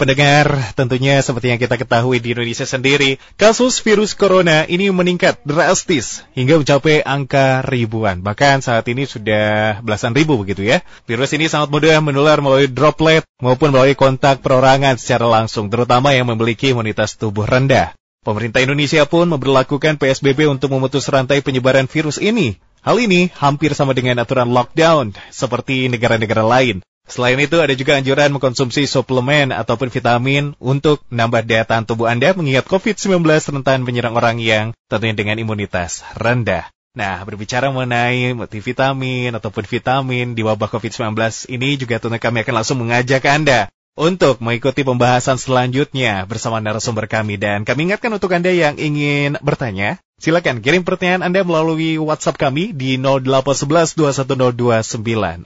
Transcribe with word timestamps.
Pendengar, 0.00 0.72
tentunya 0.80 1.20
seperti 1.20 1.52
yang 1.52 1.60
kita 1.60 1.76
ketahui 1.76 2.24
di 2.24 2.32
Indonesia 2.32 2.64
sendiri, 2.64 3.20
kasus 3.36 3.84
virus 3.84 4.16
corona 4.16 4.64
ini 4.64 4.88
meningkat 4.88 5.44
drastis 5.44 6.24
hingga 6.32 6.56
mencapai 6.56 7.04
angka 7.04 7.60
ribuan. 7.68 8.24
Bahkan 8.24 8.64
saat 8.64 8.88
ini 8.88 9.04
sudah 9.04 9.76
belasan 9.84 10.16
ribu 10.16 10.40
begitu 10.40 10.64
ya. 10.64 10.80
Virus 11.04 11.36
ini 11.36 11.52
sangat 11.52 11.68
mudah 11.68 12.00
menular 12.00 12.40
melalui 12.40 12.72
droplet 12.72 13.28
maupun 13.44 13.76
melalui 13.76 13.92
kontak 13.92 14.40
perorangan 14.40 14.96
secara 14.96 15.28
langsung, 15.28 15.68
terutama 15.68 16.16
yang 16.16 16.32
memiliki 16.32 16.72
imunitas 16.72 17.20
tubuh 17.20 17.44
rendah. 17.44 17.92
Pemerintah 18.24 18.64
Indonesia 18.64 19.04
pun 19.04 19.28
memperlakukan 19.28 20.00
PSBB 20.00 20.48
untuk 20.48 20.72
memutus 20.72 21.12
rantai 21.12 21.44
penyebaran 21.44 21.84
virus 21.84 22.16
ini. 22.16 22.56
Hal 22.80 22.96
ini 22.96 23.28
hampir 23.36 23.76
sama 23.76 23.92
dengan 23.92 24.16
aturan 24.24 24.48
lockdown 24.48 25.12
seperti 25.28 25.92
negara-negara 25.92 26.40
lain. 26.40 26.80
Selain 27.10 27.34
itu, 27.42 27.58
ada 27.58 27.74
juga 27.74 27.98
anjuran 27.98 28.30
mengkonsumsi 28.30 28.86
suplemen 28.86 29.50
ataupun 29.50 29.90
vitamin 29.90 30.54
untuk 30.62 31.02
menambah 31.10 31.42
daya 31.42 31.66
tahan 31.66 31.82
tubuh 31.82 32.06
Anda 32.06 32.30
mengingat 32.38 32.70
COVID-19 32.70 33.26
rentan 33.26 33.82
menyerang 33.82 34.14
orang 34.14 34.38
yang 34.38 34.70
tentunya 34.86 35.18
dengan 35.18 35.42
imunitas 35.42 36.06
rendah. 36.14 36.70
Nah, 36.94 37.22
berbicara 37.22 37.70
mengenai 37.70 38.34
multivitamin 38.34 39.30
ataupun 39.34 39.62
vitamin 39.66 40.38
di 40.38 40.42
wabah 40.42 40.70
COVID-19 40.70 41.14
ini 41.50 41.78
juga 41.78 41.98
tentu 41.98 42.18
kami 42.18 42.42
akan 42.46 42.54
langsung 42.62 42.78
mengajak 42.82 43.26
Anda 43.26 43.70
untuk 44.00 44.40
mengikuti 44.40 44.80
pembahasan 44.80 45.36
selanjutnya 45.36 46.24
bersama 46.24 46.56
narasumber 46.64 47.04
kami. 47.04 47.36
Dan 47.36 47.68
kami 47.68 47.92
ingatkan 47.92 48.08
untuk 48.16 48.32
Anda 48.32 48.48
yang 48.48 48.80
ingin 48.80 49.36
bertanya, 49.44 50.00
silakan 50.16 50.64
kirim 50.64 50.88
pertanyaan 50.88 51.20
Anda 51.20 51.44
melalui 51.44 52.00
WhatsApp 52.00 52.40
kami 52.40 52.72
di 52.72 52.96
0811 52.96 53.92
2102 54.00 55.44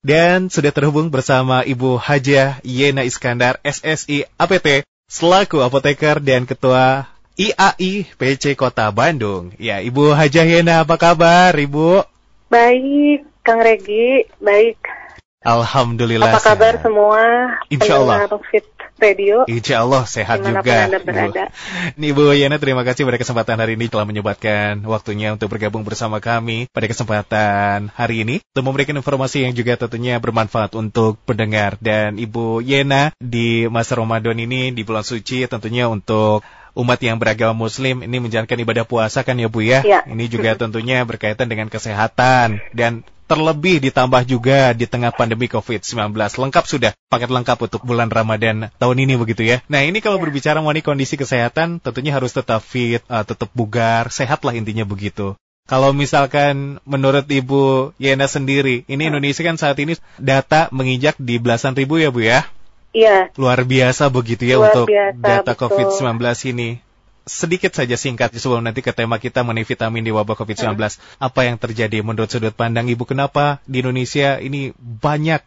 dan 0.00 0.48
sudah 0.48 0.72
terhubung 0.72 1.12
bersama 1.12 1.60
Ibu 1.60 2.00
Hajah 2.00 2.64
Yena 2.64 3.04
Iskandar 3.04 3.60
SSI 3.60 4.24
APT 4.40 4.88
selaku 5.12 5.60
apoteker 5.60 6.24
dan 6.24 6.48
ketua 6.48 7.12
IAI 7.36 8.08
PC 8.16 8.56
Kota 8.56 8.88
Bandung. 8.88 9.52
Ya, 9.60 9.84
Ibu 9.84 10.16
Hajah 10.16 10.48
Yena 10.48 10.86
apa 10.86 10.96
kabar, 10.96 11.52
Ibu? 11.52 12.08
Baik, 12.48 13.26
Kang 13.42 13.60
Regi, 13.60 14.30
baik. 14.38 15.03
Alhamdulillah. 15.44 16.32
Apa 16.32 16.40
kabar 16.40 16.80
sehat. 16.80 16.84
semua? 16.88 17.20
Insya 17.68 18.00
Allah. 18.00 18.24
Fit 18.48 18.64
Radio. 18.96 19.44
Insya 19.44 19.84
Allah 19.84 20.08
sehat 20.08 20.40
Di 20.40 20.48
mana 20.48 20.64
juga. 20.64 20.76
Anda 20.88 21.00
berada. 21.04 21.44
Bu. 21.52 22.00
Nih 22.00 22.10
Bu 22.16 22.24
Yana 22.32 22.56
terima 22.56 22.80
kasih 22.86 23.04
pada 23.04 23.20
kesempatan 23.20 23.60
hari 23.60 23.76
ini 23.76 23.92
telah 23.92 24.08
menyempatkan 24.08 24.80
waktunya 24.88 25.36
untuk 25.36 25.52
bergabung 25.52 25.84
bersama 25.84 26.22
kami 26.22 26.70
pada 26.72 26.86
kesempatan 26.88 27.92
hari 27.92 28.24
ini 28.24 28.40
untuk 28.56 28.64
memberikan 28.64 28.96
informasi 28.96 29.44
yang 29.44 29.52
juga 29.52 29.76
tentunya 29.76 30.16
bermanfaat 30.16 30.72
untuk 30.78 31.20
pendengar 31.28 31.76
dan 31.82 32.16
Ibu 32.16 32.64
Yena 32.64 33.12
di 33.20 33.68
masa 33.68 34.00
Ramadan 34.00 34.40
ini 34.40 34.72
di 34.72 34.82
bulan 34.86 35.04
suci 35.04 35.44
tentunya 35.50 35.90
untuk 35.90 36.40
umat 36.74 36.98
yang 36.98 37.22
beragama 37.22 37.54
muslim 37.54 38.02
ini 38.02 38.18
menjalankan 38.18 38.58
ibadah 38.58 38.84
puasa 38.86 39.22
kan 39.22 39.38
ya 39.38 39.46
Bu 39.46 39.62
ya. 39.62 39.82
ya. 39.86 40.02
Ini 40.06 40.26
juga 40.26 40.58
tentunya 40.58 41.02
berkaitan 41.06 41.46
dengan 41.46 41.70
kesehatan 41.70 42.62
dan 42.74 43.06
terlebih 43.24 43.80
ditambah 43.80 44.22
juga 44.28 44.76
di 44.76 44.84
tengah 44.84 45.10
pandemi 45.10 45.48
COVID-19. 45.48 46.12
Lengkap 46.14 46.64
sudah, 46.68 46.92
paket 47.08 47.30
lengkap 47.32 47.58
untuk 47.70 47.82
bulan 47.82 48.12
Ramadan 48.12 48.68
tahun 48.76 48.96
ini 49.00 49.14
begitu 49.16 49.42
ya. 49.44 49.64
Nah 49.66 49.80
ini 49.84 50.04
kalau 50.04 50.20
ya. 50.20 50.22
berbicara 50.28 50.60
mengenai 50.60 50.84
kondisi 50.84 51.16
kesehatan, 51.16 51.80
tentunya 51.80 52.12
harus 52.12 52.36
tetap 52.36 52.60
fit, 52.60 53.00
uh, 53.08 53.24
tetap 53.24 53.48
bugar, 53.56 54.12
sehat 54.12 54.44
lah 54.44 54.52
intinya 54.52 54.84
begitu. 54.84 55.36
Kalau 55.64 55.96
misalkan 55.96 56.76
menurut 56.84 57.24
Ibu 57.24 57.96
Yena 57.96 58.28
sendiri, 58.28 58.84
ini 58.84 59.08
ya. 59.08 59.08
Indonesia 59.08 59.40
kan 59.40 59.56
saat 59.56 59.80
ini 59.80 59.96
data 60.20 60.68
menginjak 60.68 61.16
di 61.16 61.40
belasan 61.40 61.72
ribu 61.72 61.96
ya 61.96 62.12
Bu 62.12 62.20
ya? 62.20 62.44
Iya. 62.92 63.32
Luar 63.40 63.64
biasa 63.64 64.12
begitu 64.12 64.44
ya 64.44 64.60
Luar 64.60 64.76
untuk 64.76 64.92
biasa, 64.92 65.24
data 65.24 65.52
COVID-19 65.56 66.20
ini 66.52 66.83
sedikit 67.24 67.72
saja 67.72 67.96
singkat 67.96 68.36
sebelum 68.36 68.64
nanti 68.64 68.84
ke 68.84 68.92
tema 68.92 69.16
kita 69.16 69.40
mengenai 69.40 69.64
vitamin 69.64 70.04
di 70.04 70.12
wabah 70.12 70.36
COVID-19. 70.36 70.76
Hmm. 70.76 71.00
Apa 71.20 71.40
yang 71.48 71.56
terjadi 71.56 72.04
menurut 72.04 72.28
sudut 72.28 72.52
pandang 72.52 72.88
Ibu? 72.88 73.08
Kenapa 73.08 73.64
di 73.64 73.80
Indonesia 73.80 74.36
ini 74.38 74.76
banyak? 74.76 75.40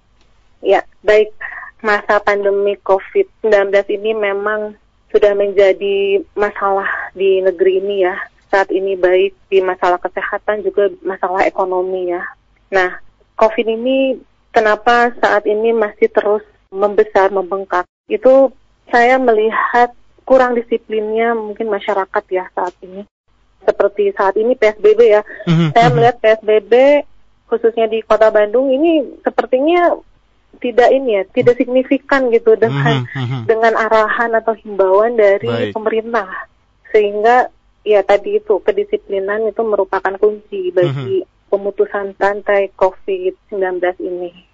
Ya, 0.66 0.82
baik. 1.06 1.32
Masa 1.86 2.18
pandemi 2.18 2.74
COVID-19 2.82 3.70
ini 3.94 4.12
memang 4.18 4.74
sudah 5.14 5.38
menjadi 5.38 6.26
masalah 6.34 7.14
di 7.14 7.46
negeri 7.46 7.80
ini 7.80 7.96
ya. 8.10 8.18
Saat 8.50 8.74
ini 8.74 8.98
baik 8.98 9.38
di 9.54 9.62
masalah 9.62 10.02
kesehatan 10.02 10.66
juga 10.66 10.90
masalah 11.06 11.46
ekonomi 11.46 12.10
ya. 12.10 12.26
Nah, 12.74 12.98
COVID 13.38 13.68
ini 13.70 14.18
kenapa 14.50 15.14
saat 15.22 15.46
ini 15.46 15.70
masih 15.78 16.10
terus 16.10 16.42
membesar, 16.74 17.30
membengkak? 17.30 17.86
Itu 18.10 18.50
saya 18.90 19.22
melihat 19.22 19.94
kurang 20.28 20.60
disiplinnya 20.60 21.32
mungkin 21.32 21.72
masyarakat 21.72 22.24
ya 22.28 22.52
saat 22.52 22.76
ini. 22.84 23.08
Seperti 23.64 24.12
saat 24.12 24.36
ini 24.36 24.60
PSBB 24.60 25.00
ya. 25.08 25.24
Mm-hmm. 25.48 25.70
Saya 25.72 25.88
mhm. 25.88 25.94
melihat 25.96 26.16
PSBB 26.20 26.74
khususnya 27.48 27.88
di 27.88 28.04
Kota 28.04 28.28
Bandung 28.28 28.68
ini 28.68 29.24
sepertinya 29.24 29.96
tidak 30.60 30.92
ini 30.92 31.22
ya, 31.22 31.24
tidak 31.32 31.56
signifikan 31.56 32.28
gitu 32.36 32.60
dengan 32.60 33.08
mm-hmm. 33.08 33.48
dengan 33.48 33.74
arahan 33.80 34.36
atau 34.36 34.52
himbauan 34.52 35.16
dari 35.16 35.72
Baik. 35.72 35.72
pemerintah. 35.72 36.28
Sehingga 36.92 37.48
ya 37.88 38.04
tadi 38.04 38.36
itu 38.36 38.60
kedisiplinan 38.60 39.48
itu 39.48 39.64
merupakan 39.64 40.12
kunci 40.20 40.76
bagi 40.76 41.24
mm-hmm. 41.24 41.48
pemutusan 41.48 42.20
rantai 42.20 42.76
COVID-19 42.76 43.80
ini. 44.04 44.47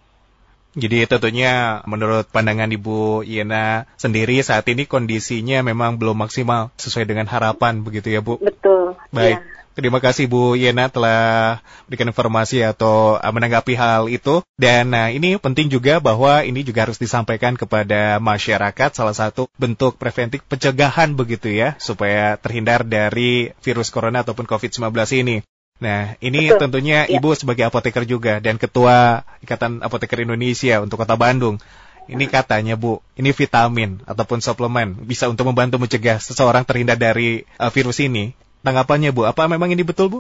Jadi 0.74 1.06
tentunya 1.06 1.86
menurut 1.86 2.26
pandangan 2.34 2.70
Ibu 2.70 3.22
Yena 3.22 3.86
sendiri 3.98 4.42
saat 4.42 4.66
ini 4.66 4.90
kondisinya 4.90 5.62
memang 5.62 6.02
belum 6.02 6.26
maksimal 6.26 6.74
sesuai 6.82 7.06
dengan 7.06 7.30
harapan 7.30 7.86
begitu 7.86 8.10
ya 8.10 8.26
Bu? 8.26 8.42
Betul. 8.42 8.98
Baik. 9.14 9.38
Ya. 9.38 9.64
Terima 9.74 9.98
kasih 9.98 10.30
Bu 10.30 10.54
Yena 10.54 10.86
telah 10.86 11.58
berikan 11.90 12.06
informasi 12.06 12.62
atau 12.62 13.18
uh, 13.18 13.32
menanggapi 13.34 13.74
hal 13.74 14.06
itu. 14.06 14.46
Dan 14.54 14.94
nah, 14.94 15.10
ini 15.10 15.42
penting 15.42 15.66
juga 15.74 15.98
bahwa 15.98 16.46
ini 16.46 16.62
juga 16.62 16.86
harus 16.86 17.02
disampaikan 17.02 17.58
kepada 17.58 18.22
masyarakat 18.22 18.90
salah 18.94 19.18
satu 19.18 19.50
bentuk 19.58 19.98
preventif 19.98 20.46
pencegahan 20.46 21.18
begitu 21.18 21.50
ya 21.50 21.74
supaya 21.82 22.38
terhindar 22.38 22.86
dari 22.86 23.50
virus 23.66 23.90
corona 23.90 24.22
ataupun 24.22 24.46
COVID-19 24.46 24.94
ini. 25.26 25.42
Nah, 25.84 26.16
ini 26.24 26.48
Betul. 26.48 26.60
tentunya 26.64 27.04
ya. 27.04 27.20
Ibu 27.20 27.36
sebagai 27.36 27.68
apoteker 27.68 28.08
juga 28.08 28.40
dan 28.40 28.56
Ketua 28.56 29.28
Ikatan 29.44 29.84
Apoteker 29.84 30.24
Indonesia 30.24 30.80
untuk 30.80 31.04
Kota 31.04 31.20
Bandung. 31.20 31.60
Ini 32.08 32.28
katanya 32.28 32.76
Bu, 32.80 33.00
ini 33.16 33.32
vitamin 33.32 34.00
ataupun 34.04 34.40
suplemen 34.44 34.96
bisa 35.08 35.28
untuk 35.32 35.48
membantu 35.48 35.80
mencegah 35.80 36.20
seseorang 36.20 36.64
terhindar 36.68 36.96
dari 36.96 37.44
uh, 37.60 37.72
virus 37.72 38.00
ini. 38.00 38.32
Tanggapannya 38.64 39.12
Bu, 39.12 39.28
apa 39.28 39.48
memang 39.52 39.72
ini 39.72 39.84
betul 39.84 40.08
Bu? 40.08 40.20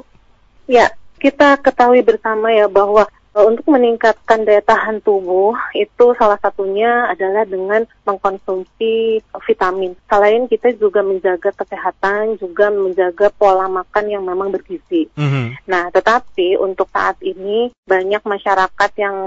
Ya, 0.67 0.91
kita 1.19 1.59
ketahui 1.59 2.03
bersama 2.03 2.51
ya 2.51 2.67
bahwa 2.67 3.07
untuk 3.33 3.65
meningkatkan 3.65 4.45
daya 4.45 4.61
tahan 4.61 5.01
tubuh 5.01 5.57
itu 5.73 6.13
salah 6.21 6.37
satunya 6.37 7.09
adalah 7.09 7.49
dengan 7.49 7.81
mengkonsumsi 8.05 9.25
vitamin. 9.49 9.97
Selain 10.05 10.45
kita 10.45 10.69
juga 10.77 11.01
menjaga 11.01 11.49
kesehatan, 11.57 12.37
juga 12.37 12.69
menjaga 12.69 13.33
pola 13.33 13.65
makan 13.65 14.05
yang 14.05 14.21
memang 14.21 14.53
bergizi. 14.53 15.09
Mm-hmm. 15.17 15.65
Nah, 15.65 15.89
tetapi 15.89 16.61
untuk 16.61 16.93
saat 16.93 17.17
ini 17.25 17.73
banyak 17.89 18.21
masyarakat 18.21 18.91
yang 19.01 19.17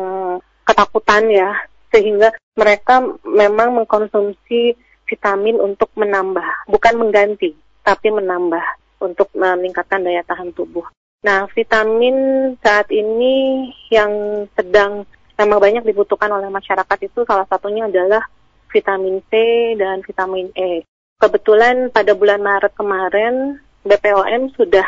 ketakutan 0.62 1.26
ya, 1.26 1.50
sehingga 1.90 2.30
mereka 2.54 3.02
memang 3.26 3.74
mengkonsumsi 3.74 4.78
vitamin 5.06 5.58
untuk 5.58 5.90
menambah, 5.98 6.70
bukan 6.70 6.94
mengganti, 6.98 7.54
tapi 7.82 8.10
menambah 8.10 8.62
untuk 9.02 9.30
meningkatkan 9.34 10.02
daya 10.02 10.22
tahan 10.26 10.50
tubuh. 10.54 10.86
Nah, 11.26 11.50
vitamin 11.50 12.14
saat 12.62 12.86
ini 12.94 13.66
yang 13.90 14.46
sedang 14.54 15.02
memang 15.34 15.58
banyak 15.58 15.82
dibutuhkan 15.82 16.30
oleh 16.30 16.46
masyarakat 16.46 16.98
itu 17.02 17.26
salah 17.26 17.42
satunya 17.50 17.90
adalah 17.90 18.22
vitamin 18.70 19.18
C 19.26 19.34
dan 19.74 20.06
vitamin 20.06 20.54
E. 20.54 20.86
Kebetulan 21.18 21.90
pada 21.90 22.14
bulan 22.14 22.38
Maret 22.38 22.78
kemarin 22.78 23.58
BPOM 23.82 24.54
sudah 24.54 24.86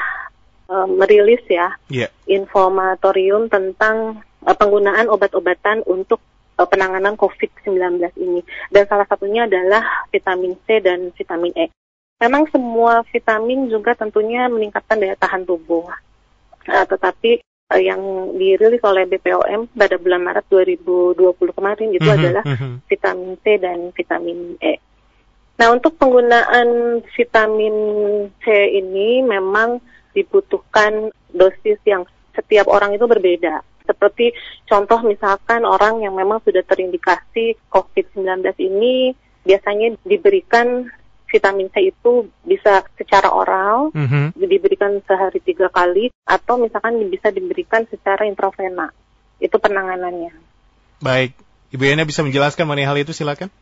uh, 0.71 0.87
merilis 0.87 1.43
ya 1.51 1.75
yeah. 1.91 2.11
informatorium 2.31 3.51
tentang 3.51 4.23
uh, 4.47 4.55
penggunaan 4.55 5.11
obat-obatan 5.11 5.83
untuk 5.91 6.23
uh, 6.55 6.69
penanganan 6.71 7.19
COVID-19 7.19 8.15
ini. 8.15 8.47
Dan 8.71 8.87
salah 8.87 9.11
satunya 9.11 9.51
adalah 9.51 10.07
vitamin 10.15 10.55
C 10.71 10.79
dan 10.79 11.11
vitamin 11.19 11.51
E. 11.59 11.67
Memang 12.23 12.47
semua 12.55 13.03
vitamin 13.11 13.67
juga 13.67 13.99
tentunya 13.99 14.47
meningkatkan 14.47 15.03
daya 15.03 15.19
tahan 15.19 15.43
tubuh 15.43 15.91
uh, 16.69 16.87
tetapi 16.87 17.43
uh, 17.73 17.81
yang 17.81 18.01
dirilis 18.37 18.85
oleh 18.85 19.09
BPOM 19.09 19.73
pada 19.73 19.97
bulan 19.97 20.23
Maret 20.23 20.47
2020 20.53 21.57
kemarin 21.57 21.89
itu 21.91 22.05
mm 22.05 22.09
-hmm, 22.09 22.19
adalah 22.21 22.45
mm 22.45 22.57
-hmm. 22.57 22.75
vitamin 22.87 23.33
C 23.41 23.45
dan 23.59 23.79
vitamin 23.97 24.39
E. 24.61 24.75
Nah, 25.59 25.75
untuk 25.75 25.99
penggunaan 25.99 27.03
vitamin 27.19 27.75
C 28.47 28.47
ini 28.79 29.27
memang 29.27 29.83
dibutuhkan 30.15 31.11
dosis 31.35 31.83
yang 31.83 32.07
setiap 32.31 32.71
orang 32.71 32.95
itu 32.95 33.11
berbeda. 33.11 33.67
Seperti 33.83 34.31
contoh 34.71 35.03
misalkan 35.03 35.67
orang 35.67 36.07
yang 36.07 36.15
memang 36.15 36.39
sudah 36.47 36.63
terindikasi 36.63 37.59
COVID-19 37.75 38.47
ini 38.63 39.17
biasanya 39.43 39.97
diberikan 40.05 40.87
vitamin 41.29 41.69
C 41.71 41.93
itu 41.93 42.27
bisa 42.43 42.83
secara 42.97 43.29
oral, 43.31 43.93
Mhm. 43.93 44.35
diberikan 44.35 44.97
sehari 45.05 45.39
tiga 45.45 45.69
kali, 45.69 46.09
atau 46.25 46.57
misalkan 46.57 46.97
bisa 47.13 47.29
diberikan 47.29 47.85
secara 47.87 48.25
intravena. 48.25 48.91
Itu 49.39 49.61
penanganannya. 49.61 50.33
Baik, 50.99 51.37
Ibu 51.71 51.85
Yana 51.85 52.09
bisa 52.09 52.25
menjelaskan 52.25 52.65
mengenai 52.67 52.89
hal 52.89 52.99
itu 52.99 53.13
silakan. 53.15 53.53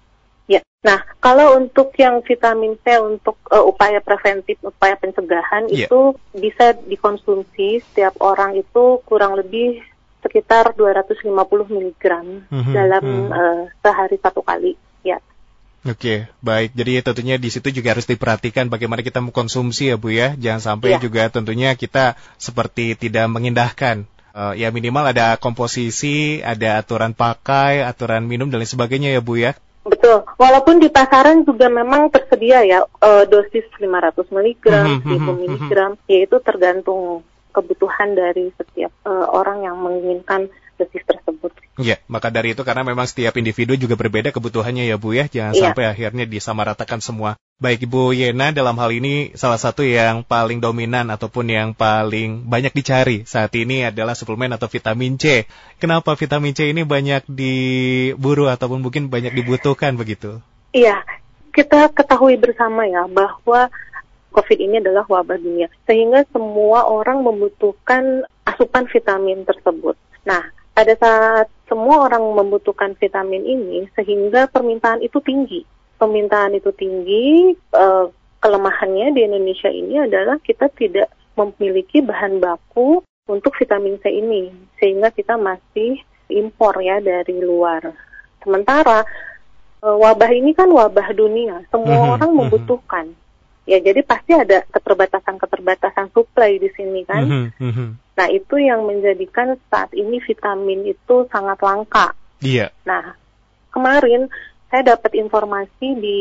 Ya, 0.46 0.62
nah 0.86 1.02
kalau 1.18 1.58
untuk 1.58 1.90
yang 1.98 2.22
vitamin 2.22 2.78
C 2.86 3.02
untuk 3.02 3.34
eh, 3.50 3.58
upaya 3.60 3.98
preventif, 3.98 4.62
upaya 4.62 4.94
pencegahan 4.94 5.66
Iya. 5.66 5.90
itu 5.90 6.14
bisa 6.32 6.70
dikonsumsi 6.86 7.82
setiap 7.82 8.14
orang 8.22 8.54
itu 8.54 9.02
kurang 9.04 9.34
lebih 9.34 9.82
sekitar 10.22 10.74
250 10.78 11.66
mg 11.66 12.04
Mhm, 12.50 12.72
dalam 12.72 13.04
mhm. 13.04 13.30
eh, 13.34 13.62
sehari 13.82 14.16
satu 14.22 14.40
kali. 14.46 14.78
Ya, 15.02 15.18
Oke, 15.86 16.26
baik. 16.42 16.74
Jadi 16.74 16.92
tentunya 16.98 17.36
di 17.38 17.46
situ 17.46 17.70
juga 17.70 17.94
harus 17.94 18.10
diperhatikan 18.10 18.66
bagaimana 18.66 19.06
kita 19.06 19.22
mengkonsumsi 19.22 19.94
ya 19.94 19.96
Bu 19.96 20.10
ya. 20.10 20.34
Jangan 20.34 20.58
sampai 20.74 20.98
Iya. 20.98 21.00
juga 21.00 21.22
tentunya 21.30 21.78
kita 21.78 22.18
seperti 22.36 22.98
tidak 22.98 23.30
mengindahkan. 23.30 24.02
Eh, 24.36 24.52
ya 24.60 24.68
minimal 24.74 25.14
ada 25.14 25.38
komposisi, 25.38 26.42
ada 26.42 26.82
aturan 26.82 27.14
pakai, 27.14 27.86
aturan 27.86 28.26
minum 28.26 28.50
dan 28.50 28.58
lain 28.60 28.68
sebagainya 28.68 29.14
ya 29.14 29.22
Bu 29.22 29.38
ya. 29.38 29.54
betul. 29.86 30.26
Walaupun 30.34 30.82
di 30.82 30.90
pasaran 30.90 31.46
juga 31.46 31.70
memang 31.70 32.10
tersedia 32.10 32.66
ya 32.66 32.82
eh, 32.82 33.24
dosis 33.30 33.62
500 33.78 34.26
mg, 34.34 34.64
Mhm, 34.66 34.98
1000 35.06 35.30
mhm, 35.30 35.70
mg, 35.70 35.70
yaitu 36.10 36.36
tergantung 36.42 37.22
kebutuhan 37.54 38.12
dari 38.12 38.50
setiap 38.58 38.90
eh, 39.06 39.26
orang 39.30 39.62
yang 39.62 39.78
menginginkan 39.78 40.50
dosis 40.76 41.02
tersebut. 41.04 41.52
Ya, 41.76 42.00
maka 42.08 42.32
dari 42.32 42.56
itu 42.56 42.64
karena 42.64 42.80
memang 42.84 43.04
setiap 43.04 43.36
individu 43.36 43.76
juga 43.76 44.00
berbeda 44.00 44.32
kebutuhannya 44.32 44.88
ya 44.88 44.96
Bu 44.96 45.12
ya. 45.12 45.28
Jangan 45.28 45.52
Iya. 45.52 45.62
sampai 45.68 45.84
akhirnya 45.92 46.24
disamaratakan 46.24 47.04
semua. 47.04 47.36
Baik 47.56 47.88
Ibu 47.88 48.12
Yena 48.12 48.52
dalam 48.52 48.76
hal 48.76 48.92
ini 48.92 49.32
salah 49.32 49.56
satu 49.56 49.80
yang 49.80 50.20
paling 50.20 50.60
dominan 50.60 51.08
ataupun 51.08 51.48
yang 51.48 51.72
paling 51.72 52.44
banyak 52.44 52.72
dicari 52.76 53.24
saat 53.24 53.48
ini 53.56 53.88
adalah 53.88 54.12
suplemen 54.12 54.52
atau 54.52 54.68
vitamin 54.68 55.16
C. 55.16 55.48
Kenapa 55.80 56.12
vitamin 56.20 56.52
C 56.52 56.68
ini 56.68 56.84
banyak 56.84 57.24
diburu 57.24 58.52
ataupun 58.52 58.84
mungkin 58.84 59.08
banyak 59.08 59.32
dibutuhkan 59.32 59.96
begitu? 59.96 60.44
Iya, 60.76 61.00
kita 61.56 61.88
ketahui 61.96 62.36
bersama 62.36 62.84
ya 62.84 63.08
bahwa 63.08 63.72
COVID 64.36 64.58
ini 64.60 64.84
adalah 64.84 65.08
wabah 65.08 65.40
dunia, 65.40 65.72
sehingga 65.88 66.28
semua 66.28 66.84
orang 66.84 67.24
membutuhkan 67.24 68.28
asupan 68.44 68.84
vitamin 68.84 69.48
tersebut. 69.48 69.96
Nah, 70.28 70.44
pada 70.76 70.92
saat 71.00 71.48
semua 71.72 72.04
orang 72.04 72.20
membutuhkan 72.36 72.92
vitamin 73.00 73.48
ini, 73.48 73.88
sehingga 73.96 74.44
permintaan 74.52 75.00
itu 75.00 75.16
tinggi. 75.24 75.64
Permintaan 75.96 76.52
itu 76.52 76.68
tinggi, 76.76 77.56
eh, 77.56 78.06
kelemahannya 78.44 79.16
di 79.16 79.24
Indonesia 79.24 79.72
ini 79.72 80.04
adalah 80.04 80.36
kita 80.44 80.68
tidak 80.76 81.08
memiliki 81.32 82.04
bahan 82.04 82.44
baku 82.44 83.00
untuk 83.24 83.56
vitamin 83.56 83.96
C 84.04 84.12
ini, 84.12 84.52
sehingga 84.76 85.08
kita 85.16 85.40
masih 85.40 85.96
impor 86.28 86.76
ya 86.84 87.00
dari 87.00 87.40
luar. 87.40 87.96
Sementara 88.44 89.00
eh, 89.80 89.96
wabah 89.96 90.30
ini 90.36 90.52
kan 90.52 90.68
wabah 90.68 91.16
dunia, 91.16 91.64
semua 91.72 92.04
Mhm, 92.04 92.12
orang 92.20 92.30
mhm. 92.36 92.38
membutuhkan. 92.44 93.06
Ya, 93.66 93.82
jadi 93.82 93.98
pasti 94.06 94.30
ada 94.30 94.62
keterbatasan-keterbatasan 94.70 96.14
suplai 96.14 96.62
di 96.62 96.70
sini 96.78 97.02
kan. 97.02 97.26
Mhm, 97.26 97.46
mhm. 97.58 97.86
Nah, 98.14 98.26
itu 98.30 98.54
yang 98.62 98.86
menjadikan 98.86 99.58
saat 99.68 99.90
ini 99.90 100.22
vitamin 100.22 100.86
itu 100.86 101.26
sangat 101.34 101.58
langka. 101.58 102.14
Iya. 102.38 102.70
Nah, 102.86 103.18
kemarin 103.74 104.30
saya 104.70 104.94
dapat 104.94 105.18
informasi 105.18 105.98
di 105.98 106.20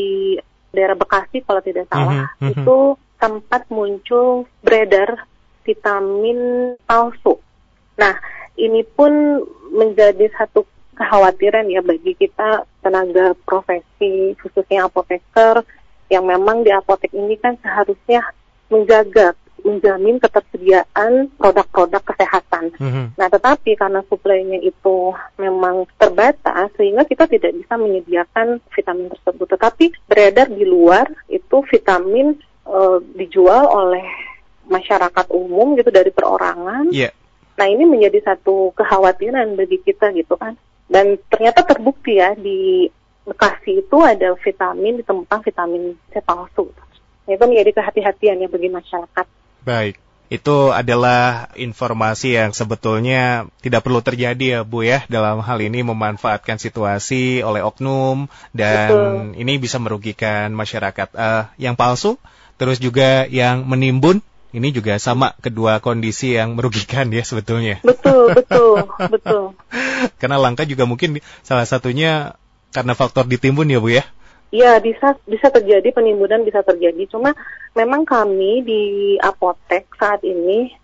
daerah 0.73 0.97
Bekasi 0.97 1.45
kalau 1.45 1.61
tidak 1.61 1.85
salah, 1.87 2.33
Mhm, 2.41 2.49
mhm. 2.49 2.51
itu 2.51 2.77
sempat 3.21 3.63
muncul 3.69 4.49
beredar 4.65 5.29
vitamin 5.63 6.73
palsu. 6.89 7.37
Nah, 7.95 8.17
ini 8.57 8.81
pun 8.83 9.45
menjadi 9.71 10.33
satu 10.33 10.65
kekhawatiran 10.95 11.67
ya 11.67 11.83
bagi 11.83 12.15
kita 12.15 12.63
tenaga 12.79 13.35
profesi 13.43 14.31
khususnya 14.39 14.87
apoteker 14.87 15.61
yang 16.09 16.25
memang 16.25 16.61
di 16.61 16.69
apotek 16.69 17.11
ini 17.13 17.35
kan 17.39 17.57
seharusnya 17.61 18.21
menjaga 18.69 19.33
menjamin 19.65 20.21
ketersediaan 20.21 21.33
produk-produk 21.41 22.05
kesehatan. 22.05 22.69
Mhm. 22.77 23.17
Nah, 23.17 23.27
tetapi 23.33 23.73
karena 23.73 24.05
suplainya 24.05 24.61
itu 24.61 25.11
memang 25.41 25.89
terbatas, 25.97 26.69
sehingga 26.77 27.01
kita 27.09 27.25
tidak 27.25 27.57
bisa 27.57 27.73
menyediakan 27.73 28.61
vitamin 28.69 29.09
tersebut. 29.09 29.57
Tetapi 29.57 29.85
beredar 30.05 30.53
di 30.53 30.63
luar 30.69 31.09
itu 31.33 31.65
vitamin 31.65 32.37
eh, 32.65 32.97
dijual 33.17 33.65
oleh 33.65 34.05
masyarakat 34.69 35.25
umum 35.33 35.73
gitu 35.81 35.89
dari 35.89 36.13
perorangan. 36.13 36.93
Iya. 36.93 37.09
Nah, 37.57 37.65
ini 37.65 37.89
menjadi 37.89 38.21
satu 38.21 38.69
kekhawatiran 38.77 39.57
bagi 39.57 39.81
kita 39.81 40.13
gitu 40.13 40.37
kan. 40.37 40.53
Dan 40.85 41.17
ternyata 41.33 41.65
terbukti 41.65 42.21
ya 42.21 42.37
di 42.37 42.85
Bekasi 43.25 43.81
itu 43.81 43.97
ada 44.05 44.37
vitamin 44.37 45.01
ditemukan 45.01 45.41
vitamin 45.41 45.97
C 46.13 46.21
palsu. 46.21 46.69
Itu 47.25 47.43
menjadi 47.49 47.73
kehati-hatian 47.73 48.45
ya 48.45 48.47
bagi 48.47 48.69
masyarakat. 48.69 49.25
Baik. 49.65 49.97
Itu 50.25 50.73
adalah 50.73 51.53
informasi 51.53 52.33
yang 52.33 52.49
sebetulnya 52.49 53.45
tidak 53.61 53.85
perlu 53.85 54.01
terjadi 54.01 54.45
ya 54.57 54.59
Bu 54.65 54.81
ya 54.81 55.05
dalam 55.05 55.41
hal 55.45 55.61
ini 55.61 55.85
memanfaatkan 55.85 56.57
situasi 56.57 57.45
oleh 57.45 57.61
oknum 57.61 58.25
dan 58.49 58.89
Betul. 58.89 59.41
ini 59.41 59.53
bisa 59.61 59.77
merugikan 59.77 60.49
masyarakat. 60.57 61.13
Eh, 61.13 61.43
yang 61.61 61.77
palsu 61.77 62.17
terus 62.57 62.81
juga 62.81 63.29
yang 63.29 63.69
menimbun 63.69 64.25
ini 64.55 64.71
juga 64.71 64.95
sama 65.03 65.35
kedua 65.43 65.83
kondisi 65.83 66.31
yang 66.31 66.55
merugikan 66.55 67.11
ya 67.11 67.27
sebetulnya. 67.27 67.83
Betul, 67.83 68.31
betul, 68.31 68.87
betul. 69.19 69.43
Karena 70.15 70.39
langka 70.39 70.63
juga 70.63 70.87
mungkin 70.87 71.19
salah 71.43 71.67
satunya 71.67 72.39
karena 72.75 72.91
faktor 72.91 73.23
ditimbun 73.23 73.71
ya 73.71 73.79
Bu 73.79 73.95
ya. 73.95 74.03
Iya 74.51 74.83
bisa 74.83 75.15
bisa 75.23 75.47
terjadi 75.47 75.95
penimbunan 75.95 76.43
bisa 76.43 76.59
terjadi. 76.59 77.07
Cuma 77.07 77.31
memang 77.71 78.03
kami 78.03 78.67
di 78.67 78.83
apotek 79.23 79.87
saat 79.95 80.19
ini 80.27 80.75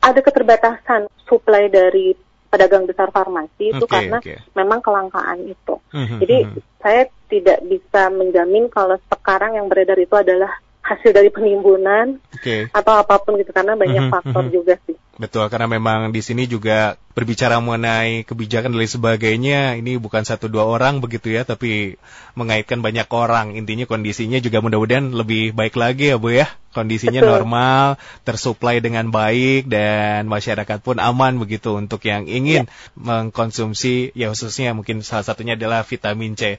ada 0.00 0.20
keterbatasan 0.20 1.08
suplai 1.24 1.72
dari 1.72 2.12
pedagang 2.50 2.84
besar 2.84 3.14
farmasi 3.14 3.70
itu 3.70 3.84
Oke, 3.86 3.94
karena 3.94 4.18
oke. 4.18 4.34
memang 4.58 4.80
kelangkaan 4.82 5.40
itu. 5.46 5.74
Mhm, 5.94 6.18
Jadi 6.20 6.36
mhm. 6.50 6.60
saya 6.82 7.02
tidak 7.30 7.58
bisa 7.62 8.10
menjamin 8.10 8.66
kalau 8.68 8.98
sekarang 9.06 9.54
yang 9.54 9.70
beredar 9.70 9.96
itu 9.96 10.12
adalah 10.18 10.50
hasil 10.80 11.12
dari 11.12 11.28
penimbunan 11.28 12.16
Oke. 12.32 12.72
atau 12.72 12.92
apa 12.96 13.20
pun 13.20 13.36
gitu 13.36 13.52
karena 13.52 13.76
banyak 13.76 14.08
Mhm, 14.08 14.12
faktor 14.12 14.44
mhm. 14.48 14.52
juga 14.52 14.74
sih. 14.88 14.96
Betul, 15.20 15.52
karena 15.52 15.68
memang 15.68 16.16
di 16.16 16.24
sini 16.24 16.48
juga 16.48 16.96
berbicara 17.12 17.60
mengenai 17.60 18.24
kebijakan 18.24 18.72
dan 18.72 18.80
lain 18.80 18.88
sebagainya, 18.88 19.60
ini 19.76 20.00
bukan 20.00 20.24
satu 20.24 20.48
dua 20.48 20.64
orang 20.64 21.04
begitu 21.04 21.28
ya, 21.28 21.44
tapi 21.44 22.00
mengaitkan 22.32 22.80
banyak 22.80 23.04
orang. 23.12 23.52
Intinya 23.52 23.84
kondisinya 23.84 24.40
juga 24.40 24.64
mudah-mudahan 24.64 25.12
lebih 25.12 25.52
baik 25.52 25.76
lagi 25.76 26.08
ya 26.08 26.16
Bu 26.16 26.32
ya. 26.32 26.48
Kondisinya 26.72 27.20
Betul. 27.20 27.32
normal, 27.36 27.84
tersuplai 28.24 28.80
dengan 28.80 29.12
baik, 29.12 29.68
dan 29.68 30.24
masyarakat 30.24 30.80
pun 30.80 30.96
aman 30.96 31.36
begitu 31.36 31.76
untuk 31.76 32.00
yang 32.08 32.24
ingin 32.24 32.64
mengkonsumsi, 32.96 34.16
ya 34.16 34.32
khususnya 34.32 34.72
mungkin 34.72 35.04
salah 35.04 35.28
satunya 35.28 35.52
adalah 35.52 35.84
vitamin 35.84 36.32
C. 36.32 36.56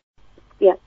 Ya, 0.61 0.77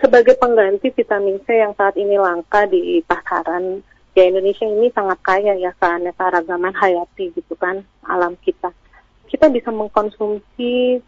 sebagai 0.00 0.40
pengganti 0.40 0.88
vitamin 0.96 1.36
C 1.44 1.60
yang 1.60 1.76
saat 1.76 1.92
ini 2.00 2.16
langka 2.16 2.64
di 2.64 3.04
pasaran, 3.04 3.84
ya 4.16 4.24
Indonesia 4.24 4.64
ini 4.64 4.88
sangat 4.96 5.20
kaya 5.20 5.52
ya 5.60 5.76
keanekaragaman 5.76 6.72
hayati 6.72 7.36
gitu 7.36 7.52
kan 7.60 7.84
alam 8.08 8.32
kita. 8.40 8.72
Kita 9.28 9.52
bisa 9.52 9.68
mengkonsumsi 9.68 11.00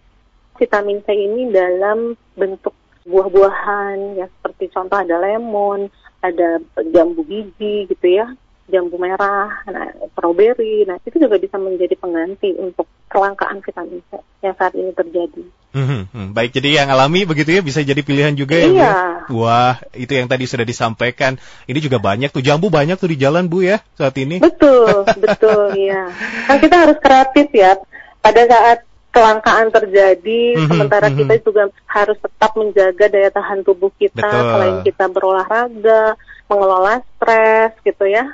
vitamin 0.60 1.00
C 1.04 1.16
ini 1.16 1.48
dalam 1.48 2.20
bentuk 2.36 2.76
buah-buahan 3.08 4.20
ya 4.20 4.28
seperti 4.28 4.72
contoh 4.72 5.00
ada 5.00 5.16
lemon, 5.20 5.88
ada 6.20 6.60
jambu 6.92 7.24
biji 7.24 7.88
gitu 7.88 8.06
ya, 8.08 8.28
jambu 8.68 8.96
merah, 8.96 9.50
nah, 9.68 9.92
strawberry. 10.16 10.88
Nah, 10.88 10.96
itu 11.04 11.20
juga 11.20 11.36
bisa 11.36 11.60
menjadi 11.60 11.94
pengganti 12.00 12.56
untuk 12.56 12.88
kelangkaan 13.12 13.60
vitamin 13.60 14.00
C 14.10 14.18
yang 14.42 14.56
saat 14.56 14.72
ini 14.74 14.90
terjadi. 14.90 15.44
Mhm. 15.74 16.30
Baik, 16.34 16.54
jadi 16.54 16.82
yang 16.82 16.88
alami 16.94 17.26
begitu 17.26 17.50
ya 17.50 17.62
bisa 17.62 17.82
jadi 17.82 17.98
pilihan 17.98 18.34
juga 18.38 18.54
ya 18.54 18.66
Bu 18.70 18.74
ya? 18.74 18.78
Iya. 18.78 18.94
Wah, 19.34 19.74
itu 19.90 20.12
yang 20.14 20.30
tadi 20.30 20.46
sudah 20.46 20.62
disampaikan. 20.62 21.34
Ini 21.66 21.78
juga 21.82 21.98
banyak 21.98 22.30
tuh 22.30 22.46
jambu 22.46 22.70
banyak 22.70 22.94
tuh 22.94 23.10
di 23.10 23.18
jalan 23.18 23.50
Bu 23.50 23.66
ya 23.66 23.82
saat 23.98 24.14
ini. 24.18 24.38
Betul, 24.38 25.02
betul, 25.24 25.74
ya. 25.74 26.14
Kan 26.46 26.56
kita 26.62 26.76
harus 26.78 26.98
kreatif 27.02 27.50
ya. 27.50 27.74
Pada 28.22 28.46
saat 28.46 28.86
kelangkaan 29.14 29.70
terjadi, 29.70 30.58
Mhm, 30.58 30.68
sementara 30.70 31.06
mhm. 31.06 31.16
kita 31.22 31.34
juga 31.46 31.62
harus 31.86 32.18
tetap 32.18 32.50
menjaga 32.58 33.06
daya 33.06 33.30
tahan 33.30 33.62
tubuh 33.62 33.94
kita, 33.94 34.26
Betul. 34.26 34.50
selain 34.50 34.76
kita 34.82 35.04
berolahraga, 35.06 36.18
mengelola 36.50 36.98
stres, 37.14 37.78
gitu 37.86 38.10
ya, 38.10 38.26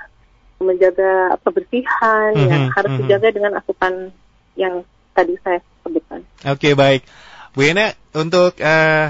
menjaga 0.61 1.41
kebersihan, 1.41 2.37
Mhm, 2.37 2.49
yang 2.49 2.63
harus 2.77 2.91
mhm. 2.93 2.99
dijaga 3.05 3.29
dengan 3.33 3.53
asupan 3.57 4.13
yang 4.55 4.85
tadi 5.17 5.35
saya 5.41 5.65
sebutkan. 5.83 6.21
Oke 6.45 6.77
baik, 6.77 7.03
Bu 7.57 7.65
Ena 7.65 7.97
untuk 8.13 8.61
uh, 8.61 9.09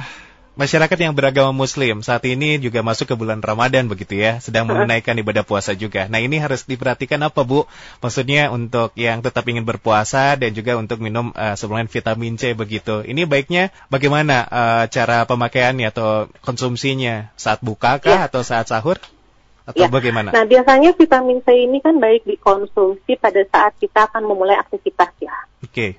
masyarakat 0.55 0.99
yang 1.01 1.17
beragama 1.17 1.51
Muslim 1.57 2.05
saat 2.05 2.21
ini 2.29 2.61
juga 2.61 2.85
masuk 2.85 3.11
ke 3.11 3.15
bulan 3.17 3.41
Ramadan 3.43 3.89
begitu 3.91 4.15
ya, 4.21 4.39
sedang 4.39 4.69
menunaikan 4.69 5.17
ibadah 5.19 5.43
puasa 5.43 5.75
juga. 5.75 6.07
Nah 6.07 6.21
ini 6.23 6.39
harus 6.39 6.69
diperhatikan 6.69 7.19
apa 7.25 7.43
Bu? 7.43 7.67
Maksudnya 8.05 8.53
untuk 8.55 8.93
yang 8.95 9.25
tetap 9.25 9.43
ingin 9.51 9.67
berpuasa 9.67 10.39
dan 10.39 10.55
juga 10.55 10.79
untuk 10.79 11.03
minum 11.03 11.35
uh, 11.35 11.59
suplemen 11.59 11.91
vitamin 11.91 12.39
C 12.39 12.55
begitu. 12.55 13.03
Ini 13.03 13.27
baiknya 13.27 13.75
bagaimana 13.91 14.47
uh, 14.47 14.85
cara 14.87 15.27
pemakaiannya 15.27 15.91
atau 15.91 16.31
konsumsinya 16.47 17.35
saat 17.35 17.59
buka 17.65 17.99
kah 17.99 18.25
ya. 18.25 18.31
atau 18.31 18.47
saat 18.47 18.71
sahur? 18.71 19.03
Atau 19.71 19.87
ya. 19.87 19.89
bagaimana? 19.89 20.29
Nah 20.35 20.45
biasanya 20.45 20.91
vitamin 20.99 21.41
C 21.47 21.67
ini 21.67 21.79
kan 21.79 21.97
baik 22.03 22.27
dikonsumsi 22.27 23.17
pada 23.17 23.43
saat 23.49 23.79
kita 23.79 24.11
akan 24.11 24.27
memulai 24.27 24.59
aktivitas 24.59 25.11
ya. 25.23 25.35
Oke. 25.63 25.71
Okay 25.71 25.91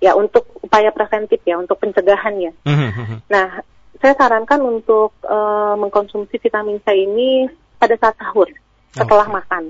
ya 0.00 0.12
untuk 0.12 0.44
upaya 0.60 0.92
preventif 0.92 1.40
ya 1.44 1.56
untuk 1.56 1.80
pencegahan 1.80 2.34
ya. 2.36 2.52
Mhm, 2.68 2.90
mhm. 2.92 3.16
nah 3.32 3.64
saya 3.96 4.12
sarankan 4.12 4.60
untuk 4.60 5.16
uh, 5.24 5.72
mengkonsumsi 5.80 6.36
vitamin 6.36 6.76
C 6.84 6.92
ini 6.92 7.48
pada 7.80 7.96
saat 7.96 8.16
sahur 8.20 8.48
setelah 8.92 9.24
okay. 9.24 9.36
makan. 9.40 9.62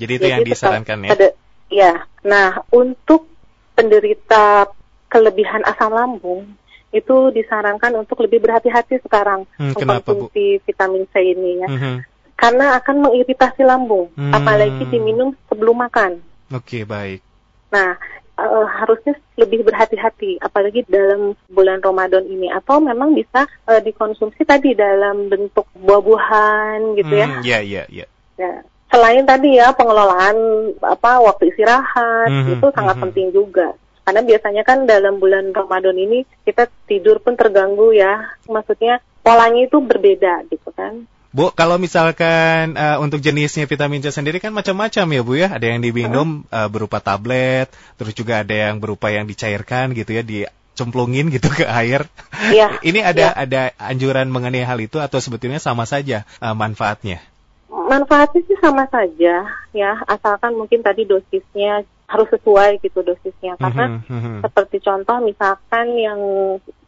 Jadi 0.00 0.12
itu 0.16 0.24
Jadi 0.24 0.32
yang 0.32 0.40
disarankan 0.42 0.98
ya? 1.04 1.10
Pada, 1.12 1.28
ya. 1.68 1.92
Nah 2.24 2.64
untuk 2.72 3.28
penderita 3.76 4.72
kelebihan 5.12 5.60
asam 5.68 5.92
lambung 5.92 6.48
itu 6.92 7.32
disarankan 7.32 8.04
untuk 8.04 8.20
lebih 8.24 8.40
berhati-hati 8.44 9.00
sekarang 9.04 9.48
hmm, 9.56 9.76
mengkonsumsi 9.76 10.60
kenapa, 10.60 10.64
vitamin 10.68 11.04
C 11.12 11.14
ini 11.20 11.50
ya. 11.60 11.68
-hmm. 11.68 11.96
Karena 12.42 12.74
akan 12.82 13.06
mengiritasi 13.06 13.62
lambung, 13.62 14.10
hmm. 14.18 14.34
apalagi 14.34 14.82
diminum 14.90 15.30
sebelum 15.46 15.78
makan. 15.78 16.18
Oke, 16.50 16.82
okay, 16.82 16.82
baik. 16.82 17.22
Nah, 17.70 17.94
uh, 18.34 18.66
harusnya 18.66 19.14
lebih 19.38 19.62
berhati-hati, 19.62 20.42
apalagi 20.42 20.82
dalam 20.90 21.38
bulan 21.46 21.78
Ramadan 21.78 22.26
ini. 22.26 22.50
Atau 22.50 22.82
memang 22.82 23.14
bisa 23.14 23.46
uh, 23.70 23.78
dikonsumsi 23.78 24.42
tadi 24.42 24.74
dalam 24.74 25.30
bentuk 25.30 25.70
buah-buahan 25.78 26.98
gitu 26.98 27.14
ya. 27.14 27.26
Iya, 27.46 27.58
iya, 27.62 27.82
iya. 27.86 28.06
Ya. 28.34 28.66
Selain 28.90 29.24
tadi 29.24 29.56
ya 29.56 29.72
pengelolaan 29.72 30.36
apa 30.84 31.24
waktu 31.24 31.48
istirahat 31.48 32.28
mm 32.28 32.42
-hmm, 32.44 32.52
itu 32.58 32.66
sangat 32.76 32.92
mm 32.92 33.00
-hmm. 33.00 33.04
penting 33.08 33.28
juga. 33.32 33.68
Karena 34.02 34.20
biasanya 34.20 34.62
kan 34.66 34.84
dalam 34.84 35.22
bulan 35.22 35.54
Ramadan 35.54 35.96
ini 35.96 36.26
kita 36.42 36.66
tidur 36.90 37.22
pun 37.22 37.38
terganggu 37.38 37.94
ya. 37.94 38.34
Maksudnya 38.50 39.00
polanya 39.22 39.64
itu 39.64 39.78
berbeda 39.78 40.44
gitu 40.50 40.68
kan. 40.74 41.06
Bu, 41.32 41.48
kalau 41.56 41.80
misalkan 41.80 42.76
uh, 42.76 43.00
untuk 43.00 43.24
jenisnya 43.24 43.64
vitamin 43.64 44.04
C 44.04 44.12
sendiri 44.12 44.36
kan 44.36 44.52
macam-macam 44.52 45.04
ya 45.08 45.22
Bu 45.24 45.32
ya. 45.40 45.48
Ada 45.48 45.72
yang 45.72 45.80
diminum 45.80 46.44
uh, 46.52 46.68
berupa 46.68 47.00
tablet, 47.00 47.72
terus 47.96 48.12
juga 48.12 48.44
ada 48.44 48.52
yang 48.52 48.76
berupa 48.76 49.08
yang 49.08 49.24
dicairkan 49.24 49.96
gitu 49.96 50.12
ya, 50.12 50.20
dicemplungin 50.20 51.32
gitu 51.32 51.48
ke 51.48 51.64
air. 51.64 52.04
Iya. 52.52 52.76
Ini 52.88 53.00
ada 53.00 53.32
ya. 53.32 53.48
ada 53.48 53.60
anjuran 53.80 54.28
mengenai 54.28 54.60
hal 54.60 54.76
itu 54.84 55.00
atau 55.00 55.24
sebetulnya 55.24 55.56
sama 55.56 55.88
saja 55.88 56.28
uh, 56.44 56.52
manfaatnya? 56.52 57.24
Manfaatnya 57.72 58.44
sih 58.44 58.58
sama 58.60 58.84
saja 58.92 59.48
ya, 59.72 59.92
asalkan 60.04 60.52
mungkin 60.52 60.84
tadi 60.84 61.08
dosisnya 61.08 61.88
harus 62.12 62.28
sesuai 62.28 62.84
gitu 62.84 63.00
dosisnya 63.00 63.56
karena 63.56 64.04
mm 64.04 64.04
-hmm. 64.04 64.36
seperti 64.44 64.84
contoh 64.84 65.16
misalkan 65.24 65.96
yang 65.96 66.20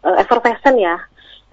uh, 0.04 0.16
effervescent 0.20 0.76
ya 0.76 1.00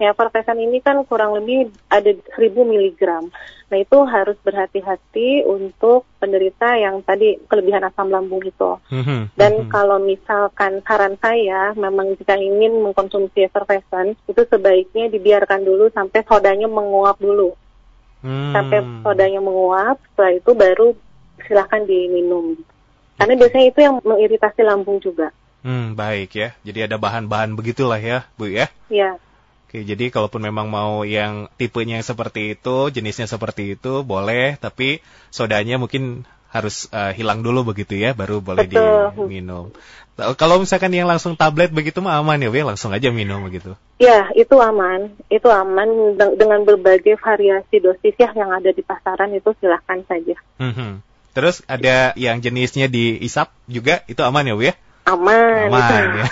Ya, 0.02 0.10
perpesan 0.18 0.58
ini 0.58 0.82
kan 0.82 1.06
kurang 1.06 1.38
lebih 1.38 1.70
ada 1.86 2.10
1000 2.34 2.66
miligram. 2.66 3.30
Nah, 3.70 3.78
itu 3.78 4.02
harus 4.02 4.34
berhati-hati 4.42 5.46
untuk 5.46 6.10
penderita 6.18 6.74
yang 6.74 7.06
tadi 7.06 7.38
kelebihan 7.46 7.86
asam 7.86 8.10
lambung 8.10 8.42
itu. 8.42 8.82
Mm-hmm. 8.90 9.38
Dan 9.38 9.52
mm-hmm. 9.62 9.70
kalau 9.70 10.02
misalkan 10.02 10.82
saran 10.82 11.14
saya, 11.22 11.70
memang 11.78 12.18
jika 12.18 12.34
ingin 12.34 12.82
mengkonsumsi 12.82 13.46
effervescent, 13.46 14.18
itu 14.26 14.42
sebaiknya 14.42 15.06
dibiarkan 15.06 15.62
dulu 15.62 15.86
sampai 15.94 16.26
sodanya 16.26 16.66
menguap 16.66 17.22
dulu. 17.22 17.54
Mm. 18.26 18.50
Sampai 18.58 18.78
sodanya 19.06 19.38
menguap, 19.38 20.02
setelah 20.12 20.34
itu 20.34 20.50
baru 20.50 20.86
silahkan 21.46 21.86
diminum. 21.86 22.58
Karena 23.22 23.38
biasanya 23.38 23.66
itu 23.70 23.80
yang 23.86 23.94
mengiritasi 24.02 24.60
lambung 24.66 24.98
juga. 24.98 25.30
Hmm, 25.62 25.94
baik 25.94 26.34
ya. 26.34 26.48
Jadi 26.66 26.90
ada 26.90 26.98
bahan-bahan 26.98 27.54
begitulah 27.54 28.02
ya, 28.02 28.26
Bu 28.34 28.50
ya? 28.50 28.66
Iya. 28.90 29.14
Oke, 29.72 29.88
jadi 29.88 30.12
kalaupun 30.12 30.44
memang 30.44 30.68
mau 30.68 31.00
yang 31.00 31.48
tipenya 31.56 31.96
seperti 32.04 32.52
itu, 32.52 32.92
jenisnya 32.92 33.24
seperti 33.24 33.72
itu, 33.72 34.04
boleh, 34.04 34.60
tapi 34.60 35.00
sodanya 35.32 35.80
mungkin 35.80 36.28
harus 36.52 36.92
uh, 36.92 37.16
hilang 37.16 37.40
dulu 37.40 37.72
begitu 37.72 37.96
ya, 37.96 38.12
baru 38.12 38.44
boleh 38.44 38.68
Betul. 38.68 39.32
diminum. 39.32 39.72
Kalau 40.36 40.60
misalkan 40.60 40.92
yang 40.92 41.08
langsung 41.08 41.40
tablet 41.40 41.72
begitu 41.72 42.04
mah 42.04 42.20
aman 42.20 42.36
ya, 42.36 42.52
langsung 42.52 42.92
aja 42.92 43.08
minum 43.08 43.48
begitu. 43.48 43.72
Ya, 43.96 44.28
itu 44.36 44.60
aman. 44.60 45.08
Itu 45.32 45.48
aman 45.48 46.20
dengan 46.20 46.68
berbagai 46.68 47.16
variasi 47.16 47.80
dosis 47.80 48.12
ya 48.20 48.28
yang 48.36 48.52
ada 48.52 48.76
di 48.76 48.84
pasaran 48.84 49.32
itu 49.32 49.56
silahkan 49.56 50.04
saja. 50.04 50.36
Mm 50.60 50.72
-hmm. 50.76 50.90
Terus 51.32 51.64
ada 51.64 52.12
yang 52.20 52.44
jenisnya 52.44 52.92
diisap 52.92 53.48
juga, 53.64 54.04
itu 54.04 54.20
aman 54.20 54.44
ya, 54.44 54.52
Bu 54.52 54.68
ya? 54.68 54.76
Aman. 55.04 55.68
Aman 55.68 56.04
ya. 56.22 56.26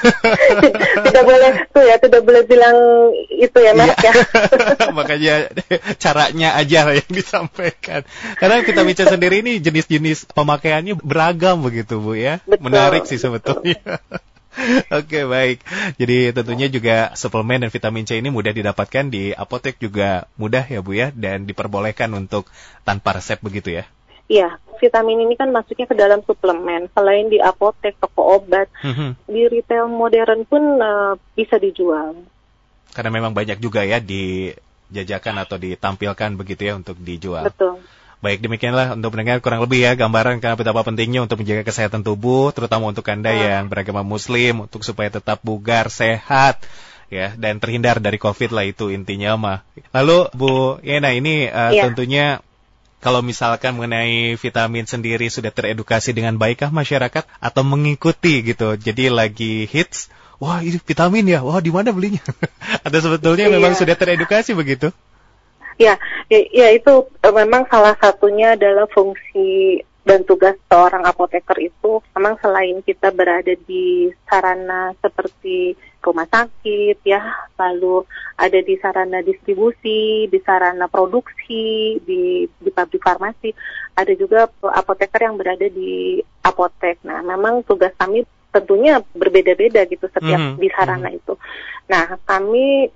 tidak 1.10 1.24
boleh 1.26 1.50
tuh 1.70 1.84
ya, 1.84 1.96
tidak 1.98 2.22
boleh 2.22 2.42
bilang 2.46 2.76
itu 3.30 3.58
ya 3.58 3.72
Mas 3.74 3.94
iya. 3.98 4.12
ya. 4.12 4.14
Makanya 4.98 5.34
caranya 5.98 6.48
aja 6.58 6.90
yang 6.94 7.10
disampaikan. 7.10 8.06
Karena 8.38 8.62
kita 8.62 8.86
bicara 8.86 9.10
sendiri 9.14 9.42
ini 9.42 9.58
jenis-jenis 9.58 10.30
pemakaiannya 10.30 10.98
beragam 11.02 11.62
begitu 11.62 11.98
Bu 11.98 12.14
ya. 12.14 12.38
Betul. 12.46 12.70
Menarik 12.70 13.04
sih 13.10 13.18
sebetulnya. 13.18 13.80
Oke 14.98 15.26
baik. 15.26 15.62
Jadi 15.96 16.34
tentunya 16.34 16.66
juga 16.66 17.14
suplemen 17.14 17.62
dan 17.62 17.70
vitamin 17.70 18.02
C 18.06 18.18
ini 18.18 18.34
mudah 18.34 18.50
didapatkan 18.50 19.06
di 19.06 19.30
apotek 19.30 19.78
juga 19.78 20.26
mudah 20.34 20.66
ya 20.66 20.82
Bu 20.82 20.92
ya 20.94 21.14
dan 21.14 21.46
diperbolehkan 21.46 22.10
untuk 22.14 22.50
tanpa 22.82 23.18
resep 23.18 23.38
begitu 23.38 23.82
ya. 23.82 23.86
Iya, 24.30 24.62
vitamin 24.78 25.26
ini 25.26 25.34
kan 25.34 25.50
masuknya 25.50 25.90
ke 25.90 25.96
dalam 25.99 26.22
suplemen. 26.22 26.87
Selain 26.94 27.26
di 27.26 27.42
apotek, 27.42 27.99
toko 27.99 28.38
obat, 28.38 28.70
mm-hmm. 28.78 29.26
di 29.26 29.42
retail 29.50 29.90
modern 29.90 30.46
pun 30.46 30.78
uh, 30.78 31.18
bisa 31.34 31.58
dijual. 31.58 32.14
Karena 32.94 33.10
memang 33.10 33.34
banyak 33.34 33.58
juga 33.58 33.82
ya 33.82 33.99
dijajakan 33.99 35.34
atau 35.42 35.58
ditampilkan 35.58 36.38
begitu 36.38 36.62
ya 36.62 36.78
untuk 36.78 36.94
dijual. 37.02 37.50
Betul. 37.50 37.82
Baik, 38.20 38.44
demikianlah 38.44 38.94
untuk 38.94 39.16
mendengar 39.16 39.40
kurang 39.42 39.64
lebih 39.64 39.80
ya 39.82 39.96
gambaran 39.96 40.44
karena 40.44 40.54
betapa 40.54 40.84
pentingnya 40.84 41.25
untuk 41.26 41.40
menjaga 41.40 41.66
kesehatan 41.66 42.06
tubuh, 42.06 42.52
terutama 42.54 42.92
untuk 42.92 43.08
Anda 43.10 43.32
hmm. 43.34 43.40
yang 43.42 43.64
beragama 43.66 44.06
muslim, 44.06 44.68
untuk 44.68 44.84
supaya 44.84 45.08
tetap 45.08 45.40
bugar, 45.40 45.88
sehat, 45.88 46.60
ya, 47.08 47.32
dan 47.34 47.58
terhindar 47.58 47.99
dari 47.99 48.20
COVID 48.20 48.52
lah 48.52 48.68
itu 48.68 48.92
intinya 48.92 49.34
mah. 49.40 49.58
Lalu 49.96 50.28
Bu 50.37 50.78
Yena 50.84 51.16
ini 51.16 51.49
uh, 51.49 51.72
yeah. 51.72 51.88
tentunya 51.88 52.44
kalau 53.00 53.25
misalkan 53.25 53.80
mengenai 53.80 54.37
vitamin 54.37 54.85
sendiri 54.85 55.26
sudah 55.33 55.49
teredukasi 55.49 56.12
dengan 56.12 56.37
baikkah 56.37 56.69
masyarakat 56.69 57.25
atau 57.40 57.62
mengikuti 57.64 58.45
gitu. 58.45 58.76
Jadi 58.76 59.09
lagi 59.09 59.64
hits, 59.64 60.12
wah 60.37 60.61
ini 60.61 60.76
vitamin 60.76 61.25
ya, 61.25 61.40
wah 61.40 61.59
di 61.64 61.73
mana 61.73 61.90
belinya? 61.90 62.21
atau 62.87 62.99
sebetulnya 63.00 63.49
iya. 63.49 63.57
memang 63.57 63.73
sudah 63.73 63.97
teredukasi 63.97 64.52
begitu? 64.52 64.92
Ya, 65.80 65.96
ya, 66.28 66.40
ya 66.52 66.68
itu 66.76 67.08
eh, 67.25 67.32
memang 67.32 67.64
salah 67.72 67.96
satunya 67.96 68.52
adalah 68.52 68.84
fungsi 68.92 69.80
dan 70.04 70.28
tugas 70.28 70.56
seorang 70.68 71.08
apoteker 71.08 71.56
itu 71.56 72.04
memang 72.16 72.37
selain 72.40 72.84
kita 72.84 73.08
berada 73.12 73.52
di 73.64 74.12
sarana 74.28 74.92
seperti 75.00 75.72
rumah 76.00 76.25
sakit 76.28 77.00
ya, 77.04 77.20
lalu 77.60 78.04
ada 78.37 78.60
di 78.60 78.76
sarana 78.80 79.20
distribusi, 79.20 80.28
di 80.28 80.38
sarana 80.44 80.88
produksi, 80.88 82.00
di 82.04 82.49
di 82.49 82.70
pabrik 82.72 83.04
farmasi, 83.04 83.52
ada 83.96 84.12
juga 84.16 84.49
apoteker 84.64 85.20
yang 85.20 85.37
berada 85.37 85.68
di 85.68 86.20
apotek. 86.44 87.04
Nah, 87.04 87.20
memang 87.20 87.64
tugas 87.68 87.92
kami 88.00 88.25
tentunya 88.50 88.99
berbeda-beda 89.14 89.87
gitu 89.87 90.10
setiap 90.10 90.40
mm 90.40 90.49
-hmm. 90.56 90.60
di 90.60 90.68
sarana 90.72 91.08
mm 91.08 91.12
-hmm. 91.12 91.20
itu. 91.20 91.34
Nah, 91.92 92.04
kami 92.25 92.88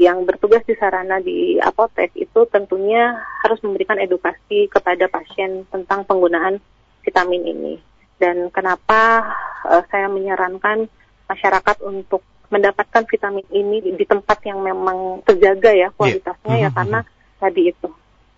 yang 0.00 0.24
bertugas 0.24 0.64
di 0.64 0.74
sarana 0.74 1.20
di 1.20 1.60
apotek 1.60 2.16
itu 2.16 2.48
tentunya 2.48 3.12
harus 3.44 3.60
memberikan 3.60 4.00
edukasi 4.00 4.66
kepada 4.72 5.06
pasien 5.06 5.68
tentang 5.68 6.08
penggunaan 6.08 6.58
vitamin 7.04 7.42
ini. 7.44 7.74
Dan 8.16 8.48
kenapa 8.54 9.26
uh, 9.66 9.82
saya 9.90 10.08
menyarankan 10.08 10.86
masyarakat 11.28 11.76
untuk 11.84 12.22
mendapatkan 12.52 13.08
vitamin 13.08 13.44
ini 13.48 13.80
di, 13.80 13.90
di 13.96 14.04
tempat 14.04 14.44
yang 14.44 14.60
memang 14.60 15.24
terjaga 15.24 15.72
ya 15.72 15.88
kualitasnya 15.96 16.52
yeah. 16.52 16.64
ya 16.66 16.70
mhm, 16.70 16.76
karena 16.76 16.98
tadi 17.40 17.62
itu. 17.72 17.88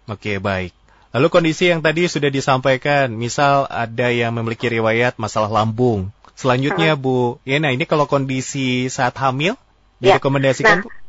Oke, 0.04 0.36
okay, 0.36 0.36
baik. 0.38 0.72
Lalu 1.14 1.26
kondisi 1.30 1.70
yang 1.70 1.78
tadi 1.78 2.10
sudah 2.10 2.26
disampaikan, 2.26 3.06
misal 3.14 3.70
ada 3.70 4.10
yang 4.10 4.34
memiliki 4.34 4.66
riwayat 4.66 5.14
masalah 5.14 5.46
lambung. 5.46 6.10
Selanjutnya, 6.34 6.98
uh 6.98 6.98
Bu 6.98 7.38
Yena, 7.46 7.70
ini 7.70 7.86
kalau 7.86 8.10
kondisi 8.10 8.90
saat 8.90 9.14
hamil, 9.22 9.54
ya. 10.02 10.18
direkomendasikan, 10.18 10.82
nah, 10.82 11.03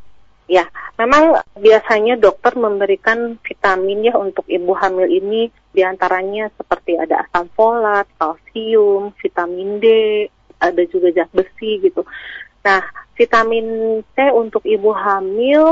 Ya, 0.45 0.69
memang 1.01 1.41
biasanya 1.57 2.21
dokter 2.21 2.53
memberikan 2.53 3.41
vitamin 3.41 4.05
ya 4.05 4.13
untuk 4.13 4.45
ibu 4.45 4.77
hamil 4.77 5.09
ini 5.09 5.49
di 5.73 5.81
antaranya 5.81 6.53
seperti 6.53 7.01
ada 7.01 7.25
asam 7.25 7.49
folat, 7.57 8.05
kalsium, 8.21 9.09
vitamin 9.17 9.81
D, 9.81 9.85
ada 10.61 10.85
juga 10.85 11.09
zat 11.17 11.33
besi 11.33 11.81
gitu. 11.81 12.05
Nah, 12.61 12.81
vitamin 13.17 13.99
C 14.13 14.29
untuk 14.29 14.61
ibu 14.69 14.93
hamil 14.93 15.65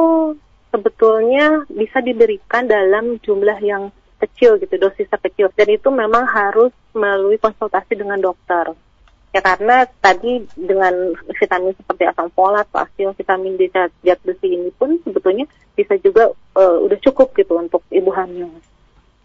sebetulnya 0.74 1.70
bisa 1.70 2.02
diberikan 2.02 2.66
dalam 2.66 3.22
jumlah 3.22 3.62
yang 3.62 3.94
kecil 4.26 4.58
gitu, 4.58 4.74
dosisnya 4.82 5.22
kecil. 5.22 5.54
Dan 5.54 5.70
itu 5.70 5.94
memang 5.94 6.26
harus 6.26 6.74
melalui 6.98 7.38
konsultasi 7.38 7.94
dengan 7.94 8.18
dokter. 8.18 8.74
Ya 9.34 9.42
karena 9.42 9.90
tadi 9.98 10.46
dengan 10.54 11.18
vitamin 11.42 11.74
seperti 11.74 12.06
asam 12.06 12.30
folat, 12.38 12.70
kalsium, 12.70 13.18
vitamin 13.18 13.58
D, 13.58 13.66
zat, 13.74 13.90
zat 14.06 14.22
besi 14.22 14.54
ini 14.54 14.70
pun 14.70 15.02
sebetulnya 15.02 15.50
bisa 15.74 15.98
juga 15.98 16.30
uh, 16.54 16.78
udah 16.86 17.00
cukup 17.02 17.34
gitu 17.34 17.58
untuk 17.58 17.82
ibu 17.90 18.14
hamil. 18.14 18.54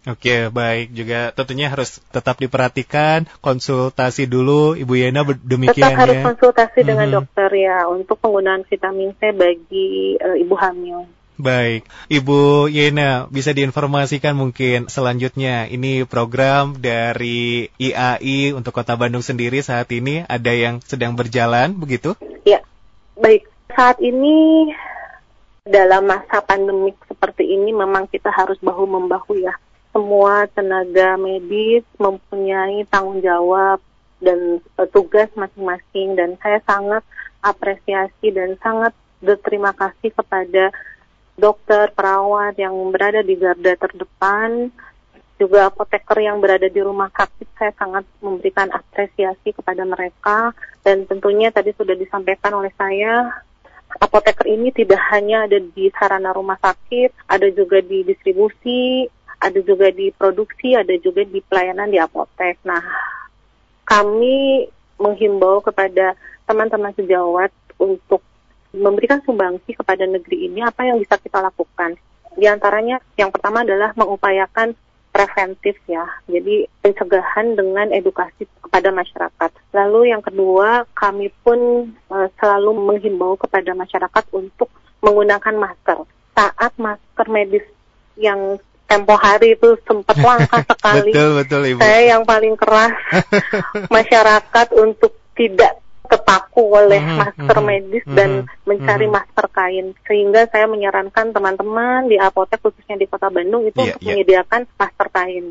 Oke, 0.09 0.49
baik. 0.49 0.95
Juga 0.95 1.29
tentunya 1.35 1.69
harus 1.69 2.01
tetap 2.09 2.41
diperhatikan, 2.41 3.29
konsultasi 3.43 4.25
dulu 4.25 4.73
Ibu 4.73 4.93
Yena 4.95 5.27
demikian 5.43 5.91
tetap 5.91 6.01
harus 6.07 6.17
ya. 6.17 6.25
konsultasi 6.25 6.79
dengan 6.87 7.05
mm 7.05 7.13
-hmm. 7.13 7.17
dokter 7.19 7.49
ya 7.53 7.77
untuk 7.85 8.17
penggunaan 8.17 8.63
vitamin 8.65 9.11
C 9.19 9.35
bagi 9.35 10.17
uh, 10.17 10.39
ibu 10.39 10.55
hamil. 10.55 11.05
Baik, 11.39 11.87
Ibu 12.11 12.67
Yena 12.67 13.31
bisa 13.31 13.55
diinformasikan 13.55 14.35
mungkin 14.35 14.91
selanjutnya 14.91 15.71
ini 15.71 16.03
program 16.03 16.75
dari 16.75 17.71
IAI 17.79 18.51
untuk 18.51 18.75
Kota 18.75 18.99
Bandung 18.99 19.23
sendiri 19.23 19.63
saat 19.63 19.87
ini 19.95 20.27
ada 20.27 20.51
yang 20.51 20.83
sedang 20.83 21.15
berjalan 21.15 21.79
begitu? 21.79 22.19
Ya, 22.43 22.59
baik. 23.15 23.47
Saat 23.71 24.03
ini 24.03 24.67
dalam 25.63 26.11
masa 26.11 26.43
pandemik 26.43 26.99
seperti 27.07 27.55
ini 27.55 27.71
memang 27.71 28.11
kita 28.11 28.35
harus 28.35 28.59
bahu 28.59 28.83
membahu 28.83 29.39
ya 29.39 29.55
semua 29.95 30.43
tenaga 30.51 31.15
medis 31.15 31.87
mempunyai 31.95 32.83
tanggung 32.91 33.23
jawab 33.23 33.79
dan 34.19 34.59
uh, 34.75 34.87
tugas 34.91 35.31
masing-masing 35.39 36.19
dan 36.19 36.35
saya 36.43 36.59
sangat 36.67 36.99
apresiasi 37.39 38.27
dan 38.35 38.59
sangat 38.59 38.91
berterima 39.23 39.71
kasih 39.71 40.11
kepada 40.11 40.71
dokter, 41.39 41.89
perawat 41.95 42.59
yang 42.59 42.75
berada 42.91 43.23
di 43.23 43.39
garda 43.39 43.73
terdepan, 43.79 44.69
juga 45.39 45.71
apoteker 45.71 46.19
yang 46.19 46.43
berada 46.43 46.67
di 46.67 46.83
rumah 46.83 47.07
sakit, 47.15 47.47
saya 47.55 47.71
sangat 47.79 48.03
memberikan 48.19 48.67
apresiasi 48.75 49.55
kepada 49.55 49.87
mereka 49.87 50.51
dan 50.83 51.07
tentunya 51.07 51.47
tadi 51.47 51.71
sudah 51.79 51.95
disampaikan 51.95 52.59
oleh 52.59 52.75
saya 52.75 53.31
apoteker 53.97 54.45
ini 54.45 54.69
tidak 54.69 55.01
hanya 55.09 55.49
ada 55.49 55.57
di 55.57 55.89
sarana 55.97 56.29
rumah 56.29 56.61
sakit, 56.61 57.25
ada 57.25 57.49
juga 57.49 57.81
di 57.81 58.05
distribusi, 58.05 59.09
ada 59.41 59.57
juga 59.65 59.89
di 59.89 60.13
produksi, 60.13 60.77
ada 60.77 60.93
juga 61.01 61.25
di 61.25 61.41
pelayanan 61.41 61.89
di 61.89 61.97
apotek. 61.97 62.61
Nah, 62.69 62.83
kami 63.89 64.69
menghimbau 65.01 65.65
kepada 65.65 66.13
teman-teman 66.45 66.93
sejawat 66.93 67.49
untuk 67.81 68.21
memberikan 68.75 69.21
sumbangsi 69.25 69.73
kepada 69.73 70.05
negeri 70.05 70.49
ini 70.49 70.61
apa 70.61 70.85
yang 70.85 71.01
bisa 71.01 71.17
kita 71.17 71.41
lakukan. 71.41 71.97
Di 72.37 72.45
antaranya 72.45 73.01
yang 73.17 73.33
pertama 73.33 73.65
adalah 73.65 73.91
mengupayakan 73.97 74.77
preventif 75.09 75.73
ya, 75.89 76.05
jadi 76.29 76.69
pencegahan 76.85 77.57
dengan 77.57 77.89
edukasi 77.89 78.45
kepada 78.61 78.93
masyarakat. 78.93 79.51
Lalu 79.73 80.13
yang 80.13 80.21
kedua, 80.21 80.85
kami 80.93 81.33
pun 81.41 81.89
uh, 82.13 82.27
selalu 82.37 82.77
menghimbau 82.77 83.33
kepada 83.41 83.73
masyarakat 83.73 84.23
untuk 84.29 84.69
menggunakan 85.01 85.55
masker. 85.57 86.05
Saat 86.37 86.71
masker 86.77 87.27
medis 87.27 87.65
yang 88.15 88.61
tempo 88.85 89.17
hari 89.17 89.57
itu 89.57 89.77
sempat 89.85 90.17
langka 90.21 90.61
sekali. 90.71 91.09
betul, 91.09 91.29
betul, 91.41 91.61
Ibu. 91.65 91.79
Saya 91.81 92.01
yang 92.13 92.23
paling 92.25 92.53
keras 92.53 92.93
masyarakat 93.95 94.67
untuk 94.77 95.17
tidak 95.33 95.81
terpaku 96.09 96.73
oleh 96.73 96.97
mm 96.97 97.09
-hmm, 97.13 97.19
masker 97.21 97.55
mm 97.55 97.61
-hmm, 97.61 97.69
medis 97.69 98.03
mm 98.03 98.09
-hmm, 98.09 98.17
dan 98.17 98.29
mencari 98.65 99.05
mm 99.05 99.11
-hmm. 99.13 99.17
masker 99.21 99.47
kain. 99.53 99.85
Sehingga 100.09 100.41
saya 100.49 100.65
menyarankan 100.65 101.27
teman-teman 101.29 102.09
di 102.09 102.17
apotek 102.17 102.59
khususnya 102.65 102.97
di 102.97 103.05
Kota 103.05 103.29
Bandung 103.29 103.69
itu 103.69 103.77
yeah, 103.77 103.87
untuk 103.93 104.01
yeah. 104.01 104.09
menyediakan 104.17 104.61
masker 104.75 105.07
kain. 105.13 105.45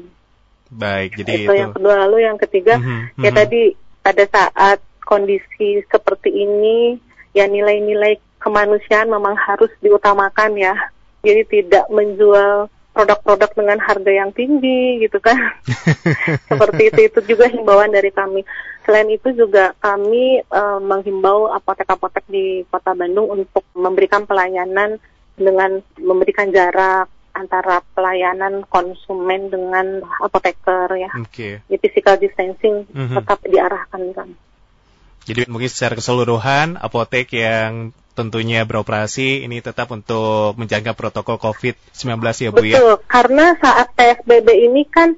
Baik, 0.68 1.10
jadi 1.16 1.32
itu, 1.32 1.42
itu 1.48 1.52
yang 1.56 1.72
kedua 1.72 1.94
lalu 2.04 2.28
yang 2.28 2.36
ketiga 2.36 2.76
mm 2.76 2.84
-hmm, 2.84 3.00
ya 3.00 3.06
mm 3.08 3.22
-hmm. 3.24 3.38
tadi 3.38 3.62
pada 4.04 4.24
saat 4.28 4.78
kondisi 5.08 5.80
seperti 5.88 6.28
ini 6.28 7.00
ya 7.32 7.48
nilai-nilai 7.48 8.20
kemanusiaan 8.42 9.08
memang 9.08 9.38
harus 9.38 9.70
diutamakan 9.80 10.58
ya. 10.58 10.74
Jadi 11.24 11.42
tidak 11.50 11.88
menjual 11.90 12.70
produk-produk 12.98 13.50
dengan 13.54 13.78
harga 13.78 14.10
yang 14.10 14.30
tinggi 14.34 15.06
gitu 15.06 15.22
kan. 15.22 15.38
Seperti 16.50 16.90
itu 16.90 17.00
itu 17.06 17.20
juga 17.34 17.46
himbauan 17.46 17.94
dari 17.94 18.10
kami. 18.10 18.42
Selain 18.86 19.08
itu 19.12 19.34
juga 19.36 19.76
kami 19.78 20.40
uh, 20.48 20.80
menghimbau 20.80 21.52
apotek-apotek 21.52 22.24
di 22.28 22.64
Kota 22.68 22.96
Bandung 22.96 23.28
untuk 23.28 23.64
memberikan 23.76 24.24
pelayanan 24.24 24.96
dengan 25.36 25.84
memberikan 26.00 26.50
jarak 26.50 27.06
antara 27.36 27.84
pelayanan 27.94 28.66
konsumen 28.66 29.52
dengan 29.52 30.02
apoteker 30.18 30.90
ya. 30.98 31.10
Okay. 31.28 31.62
Di 31.70 31.76
physical 31.78 32.18
distancing 32.18 32.88
mm 32.90 33.04
-hmm. 33.06 33.16
tetap 33.22 33.38
diarahkan 33.46 34.02
kan. 34.16 34.28
Jadi 35.28 35.44
mungkin 35.46 35.68
secara 35.68 35.92
keseluruhan 35.92 36.80
apotek 36.80 37.36
yang 37.36 37.92
tentunya 38.16 38.66
beroperasi 38.66 39.46
ini 39.46 39.62
tetap 39.62 39.92
untuk 39.94 40.58
menjaga 40.58 40.90
protokol 40.96 41.38
COVID-19 41.38 42.18
ya 42.18 42.50
Bu 42.50 42.58
Betul, 42.58 42.66
ya? 42.66 42.74
Betul, 42.74 42.94
karena 43.06 43.46
saat 43.62 43.86
PSBB 43.94 44.48
ini 44.66 44.82
kan 44.90 45.14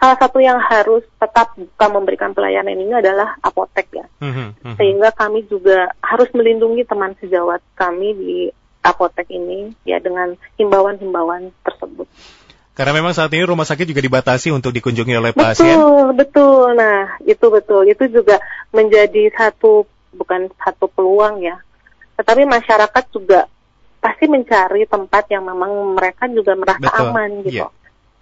salah 0.00 0.16
satu 0.16 0.40
yang 0.40 0.56
harus 0.56 1.04
tetap 1.20 1.52
buka 1.54 1.86
memberikan 1.92 2.32
pelayanan 2.32 2.72
ini 2.72 2.90
adalah 2.96 3.36
apotek 3.44 3.92
ya. 3.92 4.06
Mm 4.24 4.32
-hmm. 4.32 4.74
Sehingga 4.80 5.12
kami 5.12 5.44
juga 5.46 5.92
harus 6.00 6.32
melindungi 6.32 6.88
teman 6.88 7.12
sejawat 7.20 7.60
kami 7.76 8.16
di 8.16 8.34
apotek 8.80 9.28
ini 9.28 9.76
ya 9.84 10.00
dengan 10.00 10.32
himbauan-himbauan 10.56 11.52
tersebut. 11.60 12.08
Karena 12.72 12.96
memang 12.96 13.12
saat 13.12 13.28
ini 13.36 13.44
rumah 13.44 13.68
sakit 13.68 13.84
juga 13.84 14.00
dibatasi 14.00 14.48
untuk 14.56 14.72
dikunjungi 14.72 15.12
oleh 15.12 15.36
pasien. 15.36 15.76
Betul, 15.76 16.16
betul. 16.16 16.64
Nah, 16.80 17.20
itu 17.20 17.46
betul. 17.52 17.84
Itu 17.84 18.08
juga 18.08 18.40
menjadi 18.72 19.28
satu 19.36 19.84
bukan 20.16 20.48
satu 20.64 20.88
peluang 20.88 21.44
ya 21.44 21.60
tetapi 22.20 22.44
masyarakat 22.44 23.04
juga 23.16 23.48
pasti 23.96 24.28
mencari 24.28 24.84
tempat 24.84 25.24
yang 25.32 25.40
memang 25.48 25.96
mereka 25.96 26.28
juga 26.28 26.52
merasa 26.52 26.84
Betul. 26.84 27.00
aman 27.08 27.30
gitu. 27.48 27.64
Yeah. 27.64 27.72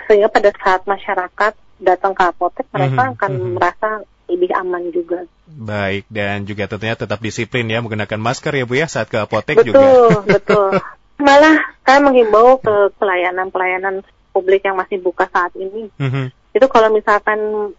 Sehingga 0.06 0.30
pada 0.30 0.54
saat 0.54 0.86
masyarakat 0.86 1.52
datang 1.78 2.12
ke 2.14 2.22
apotek 2.26 2.66
mereka 2.74 2.94
mm 2.94 3.06
-hmm. 3.08 3.14
akan 3.16 3.30
mm 3.32 3.40
-hmm. 3.40 3.54
merasa 3.56 3.88
lebih 4.28 4.50
aman 4.52 4.82
juga. 4.92 5.24
Baik, 5.48 6.04
dan 6.12 6.44
juga 6.44 6.68
tentunya 6.68 6.94
tetap 6.94 7.18
disiplin 7.24 7.64
ya 7.64 7.80
menggunakan 7.80 8.20
masker 8.20 8.52
ya 8.52 8.64
Bu 8.68 8.76
ya 8.76 8.86
saat 8.86 9.08
ke 9.08 9.16
apotek 9.16 9.64
betul, 9.64 9.66
juga. 9.72 9.80
Betul, 9.80 10.12
betul. 10.28 10.70
Malah 11.18 11.56
saya 11.82 11.98
menghimbau 12.04 12.60
ke 12.60 12.92
pelayanan-pelayanan 13.00 14.04
publik 14.30 14.62
yang 14.62 14.76
masih 14.76 15.00
buka 15.00 15.26
saat 15.32 15.50
ini. 15.56 15.88
Mm 15.96 16.10
-hmm. 16.12 16.26
Itu 16.52 16.66
kalau 16.68 16.92
misalkan 16.92 17.72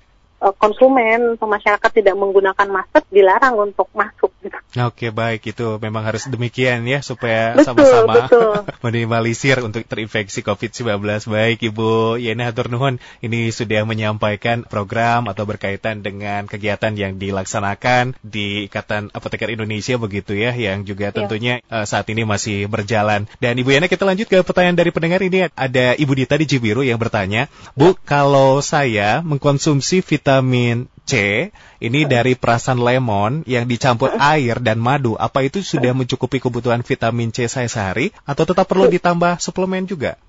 konsumen 0.56 1.36
atau 1.36 1.48
masyarakat 1.52 1.92
tidak 1.92 2.16
menggunakan 2.16 2.68
masker 2.72 3.04
dilarang 3.12 3.60
untuk 3.60 3.92
masuk. 3.92 4.32
Gitu. 4.40 4.56
Oke 4.80 5.12
baik 5.12 5.52
itu 5.52 5.76
memang 5.84 6.08
harus 6.08 6.32
demikian 6.32 6.88
ya 6.88 7.04
supaya 7.04 7.60
sama-sama 7.60 8.32
minimalisir 8.86 9.60
untuk 9.60 9.84
terinfeksi 9.84 10.40
COVID-19. 10.40 11.04
Baik 11.28 11.60
Ibu 11.68 12.16
Yena 12.16 12.48
Hatur 12.48 12.72
Nuhun 12.72 13.04
ini 13.20 13.52
sudah 13.52 13.84
menyampaikan 13.84 14.64
program 14.64 15.28
atau 15.28 15.44
berkaitan 15.44 16.00
dengan 16.00 16.48
kegiatan 16.48 16.96
yang 16.96 17.20
dilaksanakan 17.20 18.16
di 18.24 18.72
Ikatan 18.72 19.12
Apoteker 19.12 19.52
Indonesia 19.52 20.00
begitu 20.00 20.40
ya 20.40 20.56
yang 20.56 20.88
juga 20.88 21.12
iya. 21.12 21.16
tentunya 21.20 21.54
ya. 21.68 21.84
saat 21.84 22.08
ini 22.08 22.24
masih 22.24 22.72
berjalan. 22.72 23.28
Dan 23.44 23.60
Ibu 23.60 23.76
Yena 23.76 23.92
kita 23.92 24.08
lanjut 24.08 24.32
ke 24.32 24.40
pertanyaan 24.48 24.80
dari 24.80 24.96
pendengar 24.96 25.20
ini 25.20 25.52
ada 25.52 26.00
Ibu 26.00 26.16
Dita 26.16 26.40
di 26.40 26.48
Cibiru 26.48 26.88
yang 26.88 26.96
bertanya, 26.96 27.52
Bu 27.76 28.00
kalau 28.08 28.64
saya 28.64 29.20
mengkonsumsi 29.20 30.00
vitamin 30.00 30.29
vitamin 30.30 30.86
C 31.10 31.50
ini 31.82 32.06
dari 32.06 32.38
perasan 32.38 32.78
lemon 32.78 33.42
yang 33.50 33.66
dicampur 33.66 34.14
air 34.14 34.62
dan 34.62 34.78
madu. 34.78 35.18
Apa 35.18 35.42
itu 35.42 35.66
sudah 35.66 35.90
mencukupi 35.98 36.38
kebutuhan 36.38 36.86
vitamin 36.86 37.34
C 37.34 37.50
saya 37.50 37.66
sehari 37.66 38.14
atau 38.30 38.46
tetap 38.46 38.70
perlu 38.70 38.86
ditambah 38.86 39.42
suplemen 39.42 39.90
juga? 39.90 40.22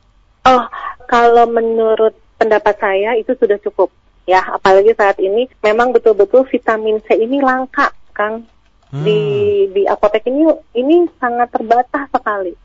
Oh, 0.48 0.64
kalau 1.04 1.44
menurut 1.52 2.16
pendapat 2.40 2.80
saya 2.80 3.12
itu 3.20 3.36
sudah 3.36 3.60
cukup. 3.60 3.92
Ya, 4.24 4.40
apalagi 4.40 4.96
saat 4.96 5.20
ini 5.20 5.52
memang 5.60 5.92
betul-betul 5.92 6.48
vitamin 6.48 7.04
C 7.04 7.20
ini 7.20 7.44
langka, 7.44 7.92
Kang. 8.16 8.48
Hmm. 8.88 9.04
Di 9.04 9.20
di 9.68 9.84
apotek 9.84 10.32
ini 10.32 10.48
ini 10.80 11.04
sangat 11.20 11.52
terbatas 11.52 12.08
sekali 12.08 12.56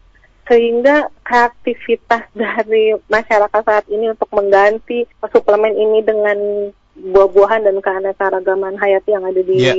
sehingga 0.48 1.12
kreativitas 1.20 2.32
dari 2.48 2.96
masyarakat 3.12 3.60
saat 3.60 3.86
ini 3.92 4.16
untuk 4.16 4.32
mengganti 4.32 5.04
suplemen 5.20 5.76
ini 5.76 6.00
dengan 6.00 6.40
buah-buahan 6.96 7.68
dan 7.68 7.78
keanekaragaman 7.84 8.80
hayati 8.80 9.12
yang 9.12 9.28
ada 9.28 9.42
di 9.44 9.58
yeah. 9.60 9.76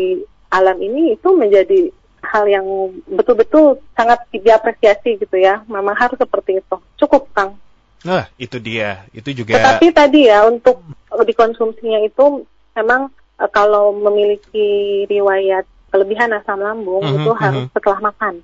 alam 0.52 0.76
ini 0.78 1.16
itu 1.16 1.28
menjadi 1.32 1.90
hal 2.26 2.44
yang 2.50 2.66
betul-betul 3.08 3.80
sangat 3.96 4.20
diapresiasi 4.30 5.16
gitu 5.20 5.36
ya. 5.38 5.62
Memang 5.70 5.96
harus 5.96 6.18
seperti 6.18 6.60
itu. 6.60 6.76
Cukup, 7.00 7.30
Kang. 7.32 7.56
Nah, 8.04 8.28
itu 8.36 8.60
dia. 8.60 9.06
Itu 9.14 9.32
juga 9.32 9.56
Tetapi 9.56 9.86
tadi 9.94 10.28
ya 10.28 10.46
untuk 10.46 10.82
dikonsumsinya 11.10 12.04
itu 12.04 12.44
memang 12.76 13.08
uh, 13.40 13.50
kalau 13.50 13.94
memiliki 13.96 15.02
riwayat 15.08 15.64
kelebihan 15.88 16.34
asam 16.36 16.60
lambung 16.60 17.00
Mhm, 17.00 17.14
itu 17.22 17.30
harus 17.38 17.64
mhm. 17.66 17.72
setelah 17.72 18.00
makan. 18.12 18.34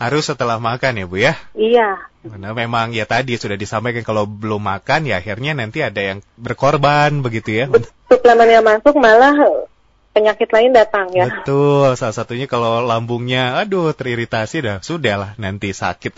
Harus 0.00 0.32
setelah 0.32 0.56
makan 0.56 0.96
ya 0.96 1.04
Bu 1.04 1.20
ya. 1.20 1.36
Iya, 1.52 2.00
Karena 2.24 2.56
memang 2.56 2.96
ya 2.96 3.04
tadi 3.04 3.36
sudah 3.36 3.60
disampaikan 3.60 4.00
kalau 4.00 4.24
belum 4.24 4.64
makan 4.64 5.04
ya 5.04 5.20
akhirnya 5.20 5.52
nanti 5.52 5.84
ada 5.84 6.00
yang 6.00 6.18
berkorban 6.40 7.20
begitu 7.20 7.52
ya. 7.52 7.64
suplemen 8.08 8.48
yang 8.48 8.64
masuk 8.64 8.96
malah 8.96 9.36
penyakit 10.20 10.48
lain 10.52 10.70
datang 10.76 11.08
ya. 11.16 11.32
Betul, 11.32 11.96
salah 11.96 12.12
satunya 12.12 12.44
kalau 12.44 12.84
lambungnya 12.84 13.56
aduh 13.56 13.96
teriritasi 13.96 14.60
dah 14.60 14.76
sudah 14.84 15.14
lah 15.16 15.30
nanti 15.40 15.72
sakit. 15.72 16.12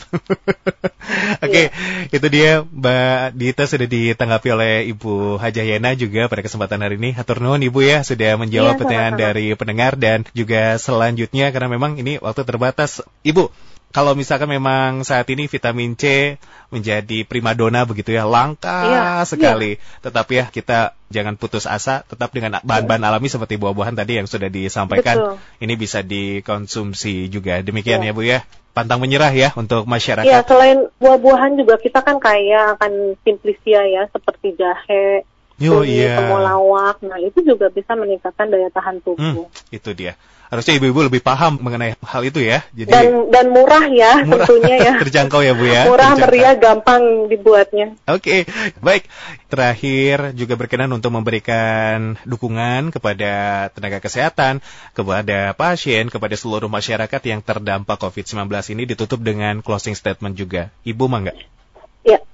Oke, 1.47 1.71
itu 2.11 2.27
dia 2.27 2.67
Mbak 2.67 3.39
Dita 3.39 3.65
sudah 3.71 3.87
ditanggapi 3.87 4.49
oleh 4.51 4.75
Ibu 4.91 5.39
Hajah 5.39 5.63
Yena 5.63 5.95
juga 5.95 6.27
pada 6.27 6.43
kesempatan 6.43 6.83
hari 6.83 6.99
ini. 6.99 7.15
Hatur 7.15 7.39
nuhun 7.39 7.63
Ibu 7.63 7.79
ya 7.87 8.03
sudah 8.03 8.35
menjawab 8.35 8.75
Iya, 8.75 8.81
pertanyaan 8.83 9.15
dari 9.15 9.47
pendengar 9.55 9.95
dan 9.95 10.27
juga 10.35 10.75
selanjutnya 10.83 11.55
karena 11.55 11.71
memang 11.71 11.95
ini 12.03 12.19
waktu 12.19 12.43
terbatas. 12.43 13.07
Ibu, 13.23 13.55
kalau 13.93 14.17
misalkan 14.17 14.49
memang 14.49 15.05
saat 15.05 15.29
ini 15.29 15.45
vitamin 15.47 15.93
C 15.95 16.35
menjadi 16.73 17.29
primadona 17.29 17.85
begitu 17.85 18.17
ya, 18.17 18.25
langka 18.25 18.89
Iya, 18.89 19.05
sekali. 19.29 19.77
Tetapi 20.01 20.33
ya 20.41 20.47
kita 20.49 20.97
jangan 21.13 21.37
putus 21.37 21.69
asa, 21.69 22.01
tetap 22.09 22.33
dengan 22.33 22.57
bahan-bahan 22.65 23.05
alami 23.05 23.29
seperti 23.29 23.61
buah-buahan 23.61 23.93
tadi 23.93 24.17
yang 24.17 24.25
sudah 24.25 24.49
disampaikan. 24.49 25.17
Betul. 25.21 25.35
Ini 25.61 25.75
bisa 25.77 26.01
dikonsumsi 26.01 27.29
juga. 27.29 27.61
Demikian 27.61 28.01
ya 28.01 28.11
Iya. 28.11 28.17
Bu 28.17 28.25
ya. 28.25 28.41
Pantang 28.73 29.05
menyerah 29.05 29.29
ya 29.37 29.53
untuk 29.53 29.85
masyarakat. 29.85 30.25
Iya, 30.25 30.41
selain 30.49 30.89
buah-buahan 30.97 31.61
juga 31.61 31.77
kita 31.77 32.01
kan 32.01 32.17
kaya 32.17 32.73
akan 32.81 33.21
simplisia 33.21 33.85
ya, 33.85 34.09
seperti 34.09 34.57
jahe, 34.57 35.29
Yo, 35.61 35.83
kunyit, 35.83 36.09
iya. 36.09 36.17
temulawak. 36.21 36.97
Nah, 37.03 37.19
itu 37.19 37.39
juga 37.43 37.69
bisa 37.69 37.93
meningkatkan 37.93 38.49
daya 38.49 38.69
tahan 38.69 39.01
Hmm, 39.01 39.05
tubuh. 39.05 39.47
itu 39.69 39.91
dia. 39.93 40.15
Harusnya 40.53 40.77
ibu-ibu 40.77 41.09
lebih 41.09 41.25
paham 41.25 41.57
mengenai 41.57 41.97
hal 41.97 42.29
itu 42.29 42.45
ya. 42.45 42.61
Jadi 42.77 42.93
Dan 42.93 43.33
dan 43.33 43.49
murah 43.49 43.89
ya 43.89 44.21
murah, 44.29 44.45
tentunya 44.45 44.77
ya. 44.77 44.93
terjangkau 45.03 45.41
ya 45.41 45.57
Bu 45.57 45.65
ya. 45.65 45.89
Murah 45.89 46.13
terjangkau. 46.13 46.23
meriah 46.29 46.55
gampang 46.61 47.03
dibuatnya. 47.33 47.97
Oke, 48.05 48.45
baik. 48.85 49.09
Terakhir 49.49 50.37
juga 50.37 50.61
berkenan 50.61 50.93
untuk 50.93 51.09
memberikan 51.09 52.21
dukungan 52.29 52.93
kepada 52.93 53.33
tenaga 53.73 54.05
kesehatan, 54.05 54.61
kepada 54.93 55.57
pasien, 55.57 56.13
kepada 56.13 56.37
seluruh 56.37 56.69
masyarakat 56.69 57.21
yang 57.25 57.41
terdampak 57.41 57.97
COVID-19 57.97 58.45
ini 58.77 58.85
ditutup 58.85 59.25
dengan 59.25 59.65
closing 59.65 59.97
statement 59.97 60.37
juga. 60.37 60.69
Ibu 60.85 61.09
mangga? 61.09 61.33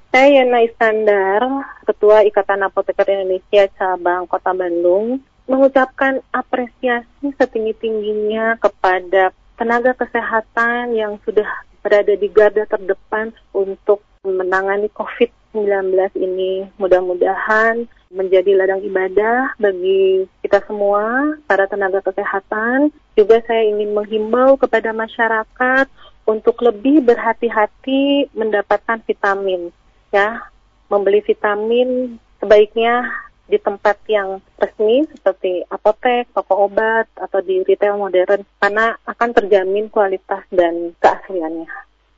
Ya, 0.08 0.24
saya 0.24 0.40
Yana 0.40 0.64
Iskandar, 0.64 1.42
Ketua 1.84 2.24
Ikatan 2.24 2.64
Apoteker 2.64 3.12
Indonesia 3.12 3.68
Cabang 3.76 4.24
Kota 4.24 4.56
Bandung, 4.56 5.20
mengucapkan 5.44 6.24
apresiasi 6.32 7.28
setinggi-tingginya 7.36 8.56
kepada 8.56 9.36
tenaga 9.60 9.92
kesehatan 9.92 10.96
yang 10.96 11.20
sudah 11.28 11.44
berada 11.84 12.16
di 12.16 12.24
garda 12.32 12.64
terdepan 12.64 13.36
untuk 13.52 14.00
menangani 14.24 14.88
COVID-19 14.96 15.92
ini. 16.16 16.64
Mudah-mudahan 16.80 17.84
menjadi 18.08 18.56
ladang 18.64 18.80
ibadah 18.80 19.60
bagi 19.60 20.24
kita 20.40 20.64
semua, 20.64 21.36
para 21.44 21.68
tenaga 21.68 22.00
kesehatan. 22.00 22.96
Juga 23.12 23.44
saya 23.44 23.60
ingin 23.60 23.92
menghimbau 23.92 24.56
kepada 24.56 24.88
masyarakat 24.96 25.84
untuk 26.24 26.64
lebih 26.64 27.04
berhati-hati 27.04 28.32
mendapatkan 28.32 29.04
vitamin 29.04 29.68
ya 30.14 30.48
membeli 30.88 31.20
vitamin 31.20 32.16
sebaiknya 32.40 33.04
di 33.48 33.56
tempat 33.56 33.96
yang 34.12 34.44
resmi 34.60 35.08
seperti 35.08 35.64
apotek, 35.72 36.28
toko 36.36 36.68
obat 36.68 37.08
atau 37.16 37.40
di 37.40 37.64
retail 37.64 37.96
modern 37.96 38.44
karena 38.60 38.92
akan 39.08 39.30
terjamin 39.32 39.88
kualitas 39.88 40.44
dan 40.52 40.92
keasliannya. 41.00 41.68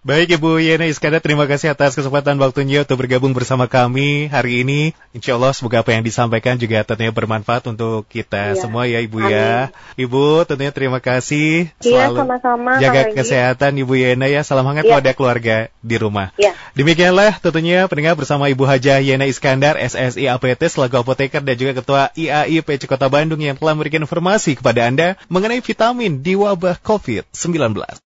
Baik 0.01 0.41
Ibu 0.41 0.65
Yena 0.65 0.89
Iskandar, 0.89 1.21
terima 1.21 1.45
kasih 1.45 1.77
atas 1.77 1.93
kesempatan 1.93 2.41
waktunya 2.41 2.89
untuk 2.89 3.05
bergabung 3.05 3.37
bersama 3.37 3.69
kami 3.69 4.33
hari 4.33 4.65
ini. 4.65 4.97
Insya 5.13 5.37
Allah 5.37 5.53
semoga 5.53 5.85
apa 5.85 5.93
yang 5.93 6.01
disampaikan 6.01 6.57
juga 6.57 6.81
tentunya 6.89 7.13
bermanfaat 7.13 7.69
untuk 7.69 8.09
kita 8.09 8.57
Iya. 8.57 8.65
semua 8.65 8.89
ya 8.89 8.97
Ibu 9.05 9.21
ya. 9.29 9.69
Ibu 10.01 10.49
tentunya 10.49 10.73
terima 10.73 11.05
kasih. 11.05 11.69
Iya, 11.85 12.17
sama-sama, 12.17 12.81
Jaga 12.81 12.97
Kang 12.97 13.13
Regi. 13.13 13.17
kesehatan 13.21 13.73
Ibu 13.77 13.93
Yena 14.01 14.25
ya. 14.33 14.41
Salam 14.41 14.65
hangat 14.73 14.89
Iya. 14.89 15.05
kepada 15.05 15.11
keluarga 15.13 15.57
di 15.85 15.97
rumah. 16.01 16.33
Ya. 16.41 16.57
Demikianlah 16.73 17.37
tentunya 17.37 17.85
pendengar 17.85 18.17
bersama 18.17 18.49
Ibu 18.49 18.65
Haja 18.65 19.05
Yena 19.05 19.29
Iskandar, 19.29 19.77
SSI 19.77 20.33
APT 20.33 20.65
selaku 20.73 20.97
apoteker 20.97 21.45
dan 21.45 21.61
juga 21.61 21.77
Ketua 21.77 22.09
IAI 22.17 22.65
PC 22.65 22.89
Kota 22.89 23.13
Bandung 23.13 23.45
yang 23.45 23.53
telah 23.53 23.77
memberikan 23.77 24.01
informasi 24.01 24.57
kepada 24.57 24.89
Anda 24.89 25.21
mengenai 25.29 25.61
vitamin 25.61 26.25
di 26.25 26.41
wabah 26.41 26.81
COVID-19. 26.81 28.01